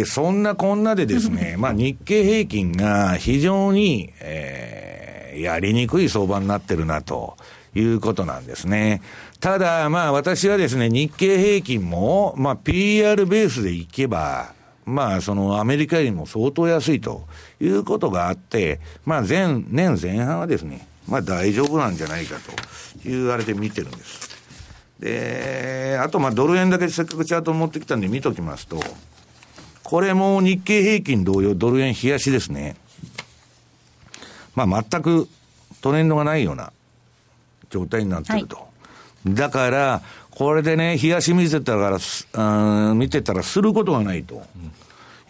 [0.03, 7.37] ー、そんなこんなでですね、 まあ日経平均が非常に、えー、やりにくい相場になってるなと
[7.77, 9.01] いうことなんですね。
[9.39, 14.53] ただ、まあ私はですね、日経平均も、まあ PR ベースでいけば、
[14.85, 17.27] まあそのアメリカよりも相当安いと
[17.59, 22.37] いうことがあって、まあ前、年前半はですね、まあ大丈夫なんじゃないか
[23.03, 24.35] というあれで見てるんです。
[24.99, 28.79] で、あとまあドル円だけせっかくチャート持ってきたんで見ときますと、
[29.83, 32.75] これも日経平均同様ドル円冷やしですね。
[34.55, 35.27] まあ全く
[35.81, 36.73] トレンドがないような
[37.69, 38.55] 状態になってると。
[38.57, 38.63] は
[39.27, 40.01] い、だから、
[40.31, 44.43] これでね、冷やし見てたから、うん見てたらすることがないと。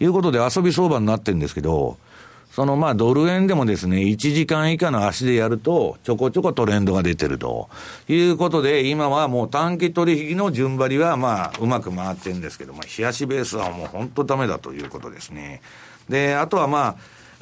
[0.00, 1.98] いうことで遊び相場になってるんですけど、
[2.52, 7.68] そのまあドル円でもですね、1時間以下の足でやると、ちょこちょこトレンドが出てると
[8.08, 15.60] いうことで、今はもう短期取引の順張りはまあうまく回ってるんですけども、冷やしベースはもう本当ダメだということですね。
[16.08, 16.96] で、あとはまあ、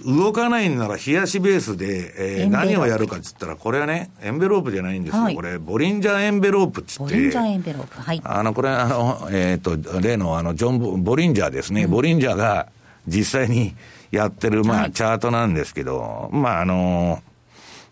[0.04, 5.22] 動かないんなら冷やしベースで、えー、何をやるかっつったら、これはね、エンベロープじゃないんですよ。
[5.22, 7.02] はい、これ、ボリンジャーエンベロープっつって。
[7.04, 8.00] ボリンジャーエンベロープ。
[8.00, 8.20] はい。
[8.22, 11.85] あの、これ、あの、えっ、ー、と、例の、あの、ジョン・ボリンジャーですね。
[11.85, 12.68] うん、ボリンジャーが
[13.06, 13.74] 実際に、
[14.11, 17.22] やってる、まあ、チャートなんですけど、まあ、あの、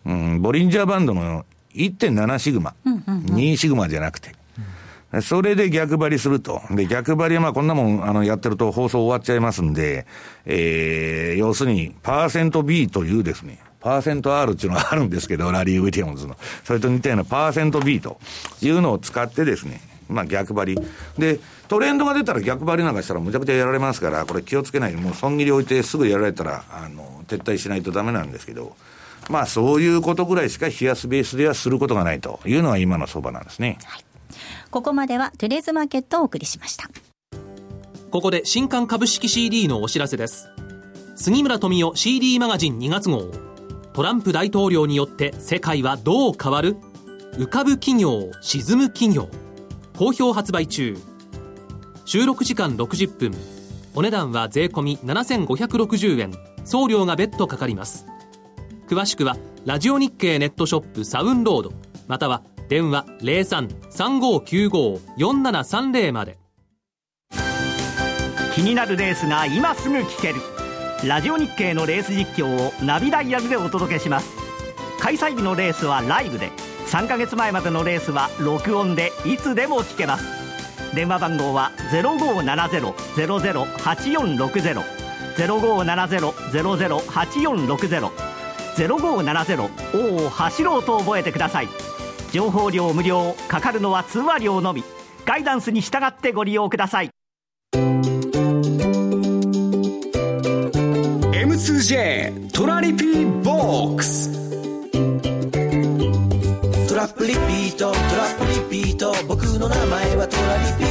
[0.06, 4.34] うん、ボリンジャーバンドの1.7シグマ、うんうんうん、2シグマじゃなくて、
[5.22, 6.62] それで逆張りすると。
[6.70, 10.06] で、逆張りはまあこんなもん、あの、やってると放送終わっちゃいますんで、
[10.46, 16.36] えー、要するに、パーセント B というですね、パーセント R っていうのがあるんですけど、ラリー・ウィリアムズの。
[16.64, 18.18] それと似たようなパーセント B と
[18.62, 20.80] いうのを使ってですね、まあ逆張り。
[21.18, 24.94] で、トレンドが出たら逆張りなんかしたらむちゃくちゃやられますから、これ気をつけない。
[24.94, 28.74] もう損切り置いてすぐやられたら、あの、撤退しないとダメなんですけど、
[29.30, 33.78] まあそういうことぐらいしか冷やすベースではすることがないというのが今の相場なんですね。
[33.84, 34.04] はい。
[34.74, 36.90] ここまではトゥレーズマーケットをお送りしました。
[38.10, 40.48] ここで新刊株式 CD のお知らせです。
[41.14, 43.30] 杉村富夫 CD マガジン2月号。
[43.92, 46.76] トランプ大統領によって世界はどう変わる？
[47.34, 49.28] 浮かぶ企業、沈む企業。
[49.96, 50.98] 好評発売中
[52.04, 53.32] 収録時間60分
[53.94, 56.32] お値段は税込7560円
[56.64, 58.06] 送料が別途かかります
[58.88, 61.72] 詳しくはラジオ日経ネットショップサウンロード
[62.08, 62.42] または
[62.74, 66.36] 電話0335954730まで。
[68.52, 70.40] 気になるレースが今すぐ聞ける。
[71.06, 74.28] ラジオ日経のレース実況をナビダイヤルでお届けします。
[74.98, 76.50] 開催日のレースはライブで。
[76.88, 80.24] 3ヶ月前までのレースは録音でいつでも聞けます。
[80.96, 84.82] 電話番号は0570-008460
[85.36, 88.10] 0570-008460
[88.76, 91.68] 0570を走ろうと覚えてください。
[92.34, 94.82] 情報量無料かかるのは通話料のみ。
[95.24, 97.10] ガイダンスに従ってご利用ください。
[101.30, 104.32] M2J トラリピーボックス。
[106.88, 109.14] トラップリピートトラップリピート。
[109.28, 110.90] 僕の名前はトラリピ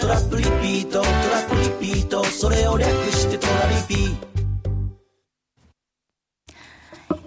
[0.00, 2.24] トラップリピートトラップリピート。
[2.24, 4.33] それを略してトラリピー。
[4.33, 4.33] ト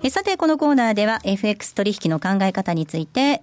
[0.04, 3.42] えさて、このコーナーでは FX 取引の考え方について、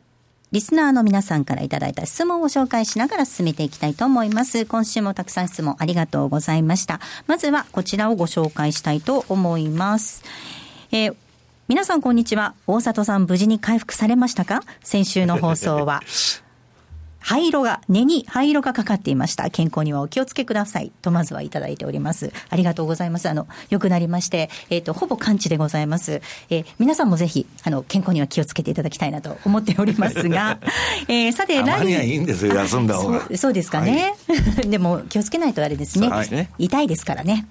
[0.53, 4.65] リスナーの皆さんからいただいた質問を紹介しながら進めていきたいと思います。
[4.67, 7.01] 今週もたくさん質問ありがとうございました。
[7.27, 10.23] まずはこちらをご紹介したいと思います。
[10.93, 11.17] えー
[11.67, 12.53] 皆さんこんにちは。
[12.67, 14.61] 大里さん無事に回復されましたか？
[14.83, 16.03] 先週の放送は。
[17.25, 19.49] 灰色が、根に灰色がかかっていました。
[19.49, 20.93] 健康にはお気をつけください。
[21.01, 22.31] とまずはいただいております。
[22.51, 23.31] ありがとうございます。
[23.31, 26.20] あの、良くなりまして、えっ、ー、と、ほぼ完治でございます。
[26.51, 30.59] えー、皆さんもぜひ、あの、健康には気をつけていただきたいなと思っておりますが、
[31.09, 33.27] えー、さて、何いいんですよ、休んだ方が。
[33.39, 34.14] そうですかね。
[34.29, 36.09] はい、 でも、気をつけないとあれですね。
[36.09, 37.47] はい、痛いですからね。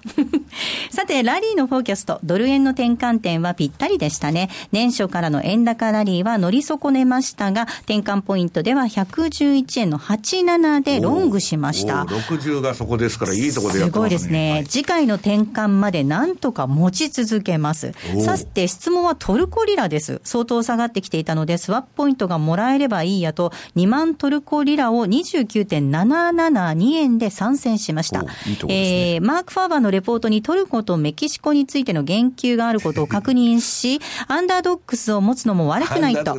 [0.90, 4.50] さて、ラリーのフォーキャスト、ドル円の転換点はぴったりでしたね。
[4.70, 12.04] 年初からの円高ラリーは乗り損ねましたが、転換ポイントでは111円の8 87でロングしました。
[12.04, 14.08] 60がそこですから、いいところでやってますね。
[14.08, 14.52] すごいですね。
[14.52, 17.92] はい、次回の転換までなんとか持ち続けます。
[18.24, 20.20] さて、質問はトルコリラです。
[20.24, 28.20] 相当下がってきていたので、スワップポイントがもらえればいいやと、2万トルコリラを29.772円で参戦しました。
[28.20, 28.26] いい
[28.66, 36.38] ね、えー、マーク・ファーバーのレポートにトルコとメキシコについての言及があることを確認し、アンダードックスを持つのも悪くないと。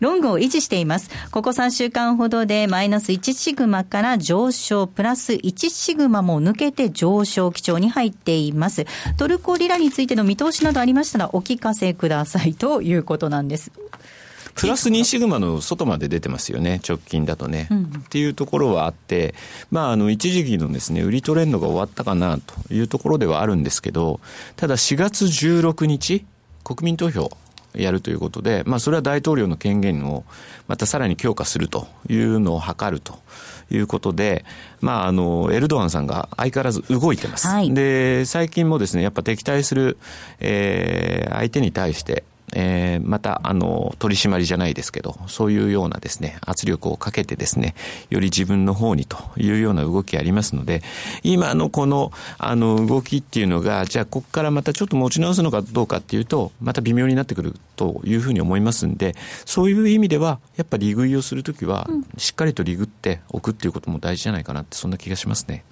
[0.00, 1.10] ロングを維持しています。
[1.30, 8.86] ここ3週間ほどででマイナス1シグマから上昇、プラス1シグマも抜けて上昇基調に入っています。
[9.18, 13.72] トルコリラについての見通しなどありましたらお聞かせくださいということなんです。
[14.54, 17.68] プラス2シグマの外まで出てますよね、直近だとね。
[17.70, 19.34] うん、っていうところはあって、
[19.70, 24.18] まあ、あの、一時期のですね、売りトレンドが終わったかなというところではあるんですけど、
[24.56, 26.24] ただ4月16日、
[26.64, 27.30] 国民投票、
[27.76, 30.24] やるということで、まあ、それは大統領の権限を
[30.68, 33.18] またさらに強化するというのを図ると
[33.70, 34.44] いうことで、
[34.80, 37.46] まあ、あの、エルドアンさんが相変わらず動いてます。
[37.46, 39.98] はい、で、最近もですね、やっぱ敵対する、
[40.40, 42.24] えー、相手に対して、
[42.54, 47.74] えー、また、あの、取り締まりじゃないですけど、そういうようなですね、圧力をかけてですね、
[48.10, 50.82] より自分の方にというような動きありますので、
[51.22, 65.64] 今のこの、あの、動きっていうのが、じゃあ、ここからまたちょっと持ち直すのかどうかっていうと、また微妙になってくるというふうに思いますんで、そういう意味では、やっぱり利食いをするときは、しっかりと利食っておくっていうことも大事じゃないかなって、そんな気がしますね。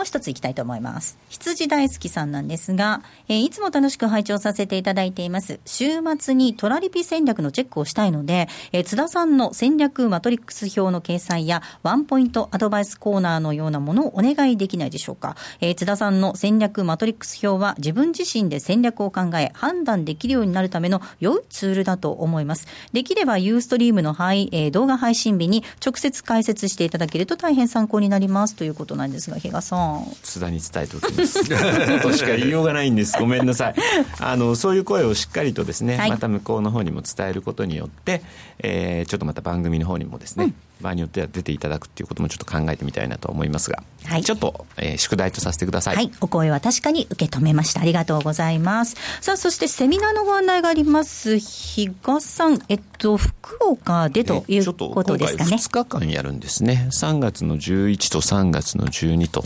[0.00, 1.18] もう一ついきたいと思います。
[1.28, 5.60] 羊大好きさんなんですが、えー、いつも楽しく拝聴させていただいています。
[5.66, 15.36] 週末にトラリピ戦略のチェックをしたいので、えー、津田さんの戦略マトリックス表の掲載や、ワンポイントアドバイスコーナーのようなものをお願いできないでしょうか。
[15.60, 22.66] えー、津田さんの戦略マトリックス表は自分自身で戦略を考え、判断できるようになるための良いツールだと思います。
[22.94, 29.89] できればユーストリームの配、えー、動画配信日に直接解説していただけると大変参考になりますということなんですが、比嘉さん。
[30.22, 31.44] 津田に伝えておきます。
[32.02, 33.16] としか言いようがないんです。
[33.18, 33.74] ごめんなさい。
[34.18, 38.22] あのそういう声をしっかりとですね、はい、また向こうの方にも伝えることによって、
[38.58, 45.96] えー、ちょっとまた番組の方にもですね、うん場合によっては出ていただくっていうこともちょっと考えてみたいなと思いますが、はい、ちょっと、えー、宿題とさせてください。
[45.96, 47.80] はい、お声は確かに受け止めました。
[47.80, 48.96] ありがとうございます。
[49.20, 51.38] さあ、そしてセミナーのご案内があります。
[51.38, 55.56] 比嘉さん、えっと、福岡でということですかね。
[55.56, 56.88] 2日間やるんですね。
[56.90, 59.44] 3月の11と3月の12と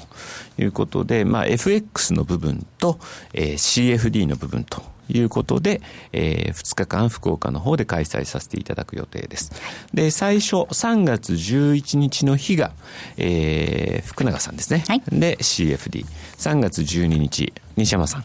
[0.59, 2.99] いうことで、まあ、FX の部分と、
[3.33, 5.81] えー、CFD の部分ということで、
[6.13, 9.53] えー、2日間福岡の方で開催させていただく予定です。
[9.93, 12.73] で、最初3月11日の日が、
[13.17, 14.85] えー、福永さんですね。
[14.89, 16.07] はい、で、CFD。
[16.39, 18.25] 3月12日、西山さん。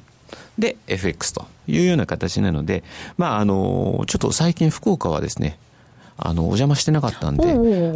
[0.58, 2.84] で、FX というような形なので、
[3.18, 5.58] まあ、あの、ちょっと最近福岡はですね、
[6.18, 7.50] あの、お邪魔してなかったんで、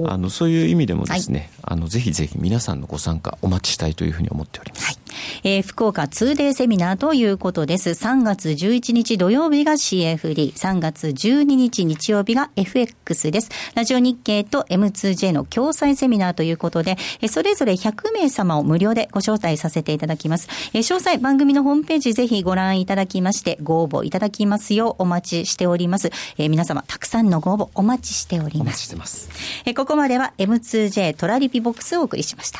[0.07, 4.85] あの、そういう意味でもですね、はい、あの、ぜひぜひ皆さんのご参加お待ちしたいというふうに思っております。
[4.85, 4.97] はい。
[5.43, 7.91] えー、福岡 2day セミナーということです。
[7.91, 13.49] 3月11日土曜日が CFD、3月12日日曜日が FX です。
[13.75, 20.47] ラジオ日経と M2J の共催セミナーということで、えー、それぞれ100名様を無料でご招待させていただきます。
[20.73, 26.11] えー、詳細番組のホームページぜひご覧いただきまして、ご応募いただきますようお待ちしております。
[26.37, 28.59] えー、皆様たくさんのご応募お待ちしております。
[28.61, 29.29] お待ちしてます。
[29.65, 32.59] えー、ここまでは M2J トラリピボックスをお送りしました。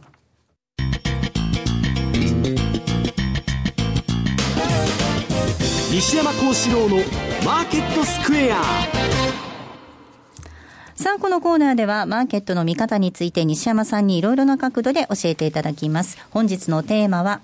[5.93, 6.95] 西山幸四郎の
[7.45, 8.61] マーケットスクエア
[10.95, 16.17] さあ、このコーナーでは、マーケットの見方について西山さんにいろいろな角度で教えていただきます。
[16.29, 17.41] 本日のテーマは、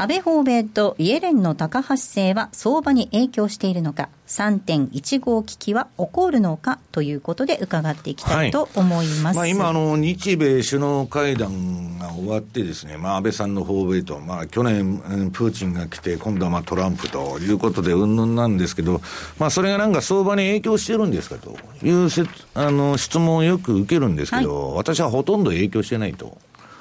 [0.00, 9.38] 安倍訪米とイエレンの高橋勢は相場に影響しているのか、3.15危機は起こるのかということで伺っていきたいと思います。
[9.38, 19.00] はい、まあ、今あの、日米首脳会談が終わってですね、まあ、安倍さんの訪米と、まあ、去年、プーチンが来て、今度はまあトランプということで、うんぬんなんですけど、
[19.40, 22.22] まあ、それがなんか相場に影響してるんですかというせ
[22.54, 26.38] あの質問をよく受けるんですけど、はい、私はほとんど影響してないと。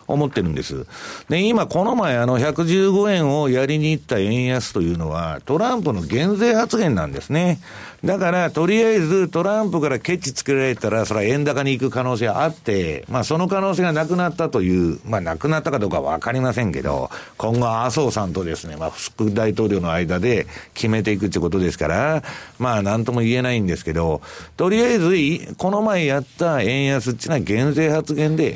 [0.07, 0.85] 思ってるんです。
[1.29, 7.59] で、今、この前、あの、115円をやりに行った円安というのは、トランプの減税発言なんですね。
[8.05, 20.45] だから、とりあえずトランプからケチつけられたら、それは円高に行く可能性あって、まあ、その可能性がなくなったという、まあ、なくなったかどうかわかりませんけど、今後、麻生さんとですね、まあ、副大統領の間で
[20.75, 22.23] 決めていくってことですから、
[22.59, 24.21] まあ、なんとも言えないんですけど、
[24.57, 28.55] とりあえず、この前やった円安っていうのは減税発言で、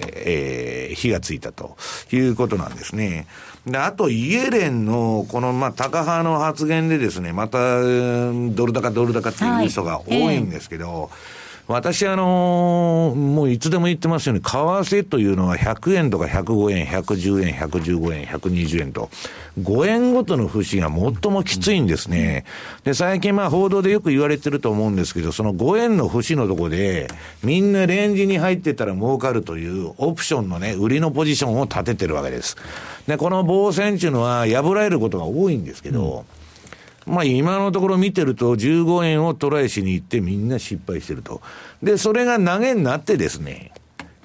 [0.89, 1.75] えー、火がついたと
[2.11, 3.25] いうことなんですね。
[3.65, 11.40] で、あと、イエレンの、この、まあ、高派の発言でですね、また、ドル高、ドル高っていう人が多いんですけど、はいえー
[11.71, 19.09] 私、あのー、もういつでも言ってますように、為替というのは100円とか105円、110円、115円、120円と、
[19.61, 22.45] 5円ごとの節が最もきついんですね。
[22.83, 27.07] で、最近まあ報道でよく言われてると思うんですけど、その5円の節のとこで、
[27.43, 32.57] みんなレンジに入ってたら儲かるというオプションのね、売りのポジションを立ててるわけです。
[33.07, 36.40] で、この防戦っていうのは破られることが多いんですけど、うん
[37.05, 41.41] まあ今のところ見てると15円をトライしに行ってみんな失敗してると。
[41.81, 43.71] で、それが投げになってですね、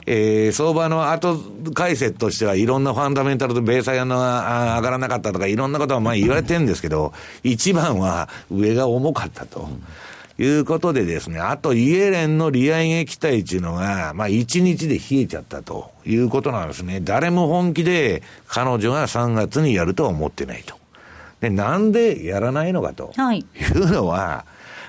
[0.07, 1.39] えー、相場の後
[1.75, 7.13] 解説としてはいろんなファンダメンタルとベーサイのが上がらなかったとかいろんなことはまあ言われてるんですけど、
[7.43, 9.69] 一番は上が重かったと。
[10.39, 17.01] いうことでですね、あとイエレンの利上げ期待っていうのが、まあ一日で冷えちゃったということなんですね。
[17.01, 20.77] 誰も本気で彼女が3月にやるとは思ってないと。
[21.41, 23.45] で、なんでやらないのかとい。
[23.75, 24.45] うのは、は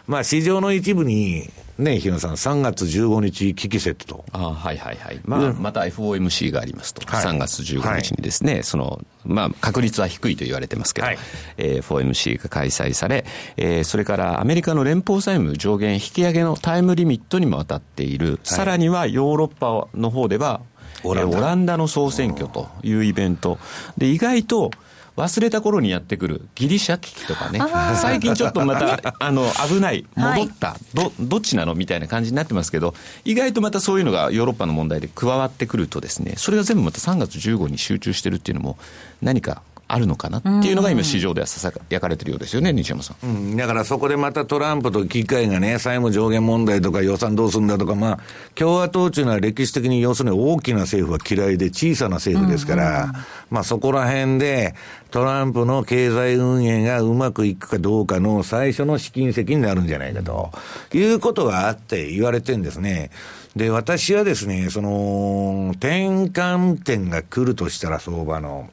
[0.08, 4.26] い、まあ市場の一部に、ね、日野さん、3月15日、危機セットと。
[4.32, 5.20] あはいはいはい。
[5.26, 11.18] まあ、また FOMC がありますと、はい、3月15日にですね、はい、その、まあ、確率は低いと言われてますけど、はい、
[11.58, 13.26] えー、FOMC が開催され、
[13.58, 20.62] えー、それからアメリカの連邦債務上限引き上げのタイムリミットにも当たっている、さらにはヨーロッパの方では、
[21.04, 23.60] オラオランダの総選挙というイベント。
[23.98, 24.72] で、意外と、
[25.18, 27.60] 忘れた頃にやってくるギリシャ危機とかね、
[27.96, 32.94] 最近ちょっとまた、あの、危ない、戻った、はい、ど、どっちなのみたいな感じになってますけど、
[33.26, 38.78] 意外とまたそういうのがヨーロッパの問題で加わってくるとですね、それが全部また3月15に集中してるっていうのも、
[39.24, 48.20] 何かあるのかなっていうのが今、市場ではささやかれてるようですよね、西山さん、うん、だからそこでまたトランプと議会がね、債務上限問題とか予算どうするんだとか、まあ、
[48.56, 53.14] 共和党というのは歴史的に要するに大きな政府は嫌いで小さな政府ですから、
[53.50, 54.76] まあそこら辺で
[55.12, 60.52] トランプの経済運営がうまくいくかどうかの最初の試金石になるんじゃないかと
[60.94, 63.10] いうことがあって言われてるんですね。
[63.56, 68.70] で、私はですね、その、転換点が来るとしたら相場の、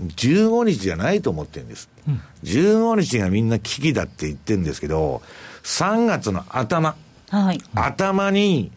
[0.00, 1.88] 15日じゃないと思ってるんです。
[2.08, 5.22] うん、15日がみんな危機だって言ってるんですけど、
[5.62, 6.96] 3月の頭、
[7.30, 8.72] はい、頭に、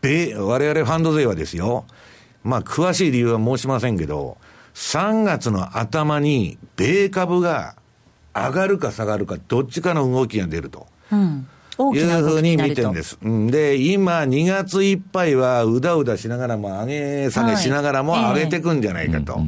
[0.00, 1.84] 米、我々ファンド税はですよ、
[2.42, 4.38] まあ、詳しい理由は申しませんけど、
[4.74, 7.76] 3月の頭に、米株が
[8.34, 10.86] 上がるか下がるか、どっちかの動きが出ると。
[11.10, 11.46] うん。
[11.94, 13.18] いうふうに見てるんです。
[13.22, 19.40] で、今、2月いっぱいは、うだうだしながらも、上げ下げしながらも上げていくんじゃないかと。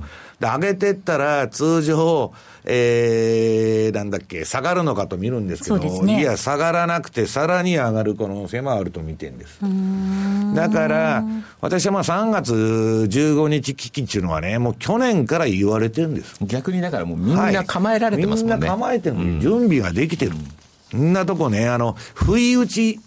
[0.44, 2.32] で、上げてったら通常、
[2.66, 9.58] えー、なんだっけ、下がるのかと見るんですけど、ね、いや、下がらなくて、さらに上がる可能性もあると見てるんです。
[10.54, 11.24] だから、
[11.60, 16.36] 私はまあ3月15日危機っていうのはね、もう去年から言われてるんです。
[16.42, 18.52] 逆にだからもうみんな構えられてますもんね。
[18.52, 20.32] はい、みんな構えてる、うん、準備ができてる。
[20.96, 23.00] んなとこね、あの、不意打ち、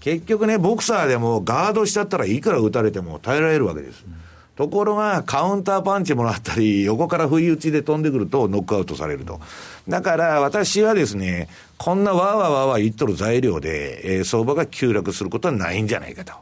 [0.00, 4.04] 結局ね、ボクサーでもガードしちゃったらいくら打たれても耐えられるわけです。
[4.06, 4.23] うん
[4.56, 9.40] ところが、カウンターパンチもらったり、 横から不意打ちで飛んでくるとノックアウトされると。
[9.88, 16.32] だから私はですね、こんなわーわーわーわー言っとる材料で、えー、相場が急落することはないんじゃないかと。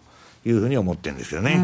[0.44, 1.56] いうふうに思ってるんですよね。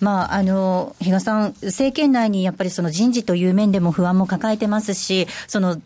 [0.00, 5.80] まあ、あの、比嘉さん、政権内にやっぱりその人事という面でも不安も抱えてますし、その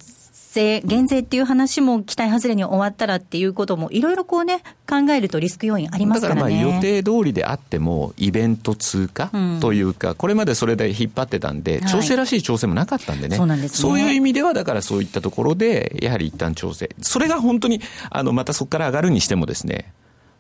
[0.55, 6.41] 税、減税っていう話も期待外れに終わったらっていうことも、いろいろこうね、考えるとリスク要因ありますからね。
[6.41, 9.31] だからまあ予定通りであっても、イベント通過
[9.61, 17.81] というか、うん、これまでそれで引っ張ってたんで、調整らしい調整もなかったんでね、はい、そうなんです、ね、そういう意味では、だからそういったところで、やはり一旦調整、それが本当に、
[18.11, 19.93] あのまたそこから上がるにしてもですね、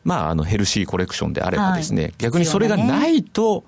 [0.04, 3.64] まあ、あのヘルシーコレクションであればですね、はい、逆にそれがないと、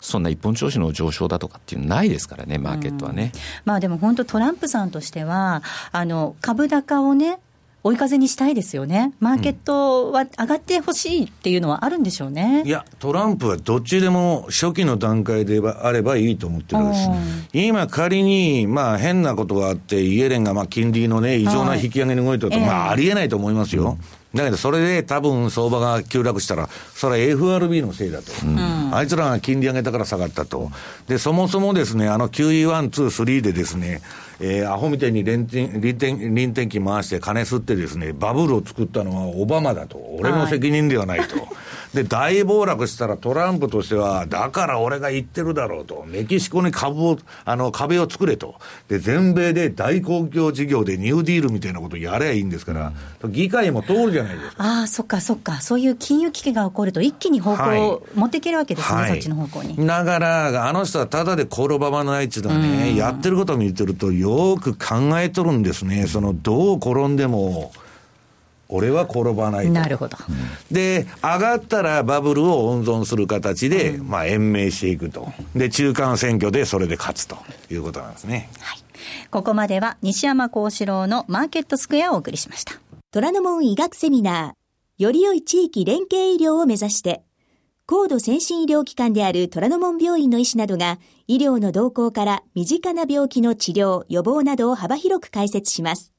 [0.00, 3.32] そんな一本調子の上昇だとかっていうのないですからね、マーケットはね。
[3.64, 7.38] まあでも本当、トランプさんとしては、あの株高をね、
[7.82, 17.08] 追い風にしたいですよね、マーケットは上がってほしいっていうのはあるんでしょうね、うん、いや、トランプはどっちでも初期の段階であればいいと思ってるんです、
[17.54, 23.96] 今、仮に、まあ、変なことがあって、イエレンがまあ金利のね、異常な引き上げに動いたと、はい、まあ、ありえないと思いますよ。
[24.34, 30.70] だけど、それで多分相場が急落したら、それは FRB のせいだと、うん、あいつらが金利上げたから下がったと、
[31.08, 34.00] でそもそもですね、あの QE1、2、3でですね、
[34.38, 41.36] えー、アホみたいに臨転機回して金吸ってですね、バブルを作ったのはオバマだと、俺の責任ではないと。
[41.94, 46.04] はいで、大暴落したらトランプとしては、だから俺が言ってるだろうと。
[46.06, 48.54] メキシコに株を、あの、壁を作れと。
[48.88, 54.64] で、全米で大公共事業でニューディールみたいなことやればいいんですから、うん、議会も通るじゃないですか。
[54.64, 55.60] ああ、そっかそっか。
[55.60, 59.84] そういう金融危機が起こると、一気に方向を持っていけるわけですね、はい、そっちの方向に。
[59.84, 66.06] だから、あの人はただで転ばばないっていうのはね、やってることを見てると、よく考えとるんですね。
[66.06, 67.72] その、どう転んでも、
[68.70, 70.16] 俺は転ばないなるほど。
[70.70, 75.32] で、上がったらバブルを温存する形で、うん、まあ、延命していくと。
[75.54, 77.36] で、中間選挙でそれで勝つと
[77.70, 78.48] いうことなんですね。
[78.60, 78.78] はい。
[79.30, 82.74] ここまでは西山幸四郎のマーケットスクエアをお送りしました。
[83.10, 87.22] 虎ノ門医学セミナー、より良い地域連携医療を目指して、
[87.86, 96.12] 高度先進医療機関である虎ノ門病院の医師などが、医療の動向から身近な病気の治療、予防などを幅広く解説します。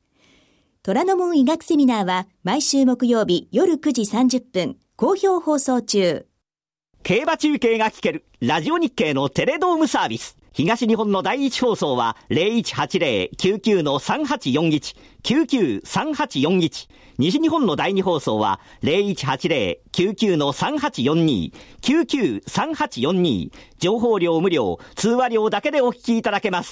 [0.84, 6.26] 虎ノ門医学セミナーは毎週木曜日夜9時30分、好評放送中。
[7.04, 10.38] 競馬中継が聞ける、ラジオ日経のテレドームサービス。
[10.54, 16.90] 東日本の第一放送は0180-99-3841、99-3841。
[17.20, 21.54] 西日本の第二放送は0180-99-3842、
[21.84, 23.52] 99-3842。
[23.78, 26.72] 情報量無料、通話料だけでお聞きいただけます。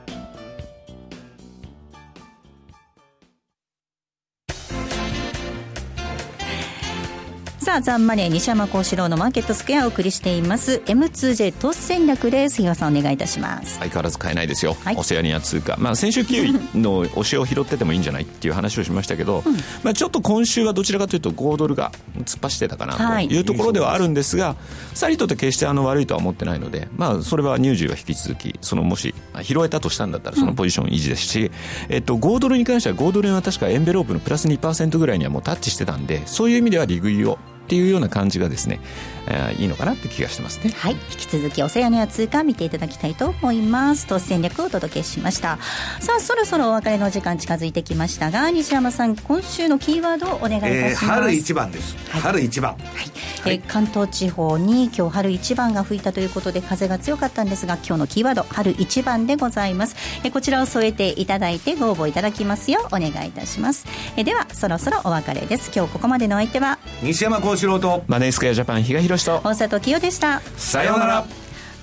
[7.71, 12.61] さあ、ザンマネー西山幸四郎のマーケットスクエアをお送りしています M2J 投資戦略です。
[12.61, 13.77] 日和さんお願いいたします。
[13.77, 14.75] 相変わらず買えないですよ。
[14.83, 15.77] はい、オセアニア通貨。
[15.77, 19.53] まあ先週9位の押しを拾っててもいいんじゃないっていう話をしましたけど、うん、
[19.83, 21.93] まあちょっと今週はどちらかというと5ドルが
[22.25, 24.55] 突っ走ってたかなというところではあるんですが、は
[24.93, 31.45] い、サリットって決してあの悪いとは思ってないので、まあそれはニュージーは引き続き、そのもし拾えたとしたんだったらそのポジション維持ですし、
[31.89, 37.39] うん、えっと5ドルに関しては5ドルは確かエンベロープのプラス2%ぐらいにはもうタッチしてたんで、そういう意味では利食いを
[37.71, 38.81] っていうような感じがですね、
[39.29, 40.73] えー、いいのかなって気がしてますね。
[40.75, 40.91] はい。
[40.91, 44.07] 引き続きお世話には通貨見ていただきたいと思います。
[44.07, 45.57] 投資戦略をお届けしました。
[46.01, 52.81] さあそろそろお別れの時間近づいてきましたが西山さん今週のキーワードをお願いいたします、えー、春一番です、はい、春一番、はい。
[52.83, 59.95] はい、えー、関東地方に今日春一番が吹いたということで風が強かったんですが今日のキーワード春一番でございます、
[60.25, 63.85] えー、こちらを添えていただいてご応募いただきますようお願いいたします、
[64.17, 65.71] えー、ではそろそろお別れです。
[65.73, 69.41] 今日ここまでの相手は西山幸四郎とマネースクエアジャパン比嘉宏と。
[69.43, 70.41] 大里清でした。
[70.57, 71.25] さようなら。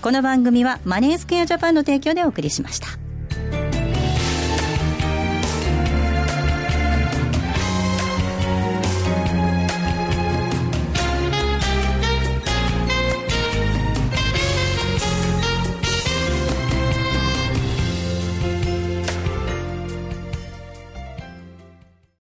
[0.00, 2.86] この番組はマネースクエアジャパンの提供でお送りしました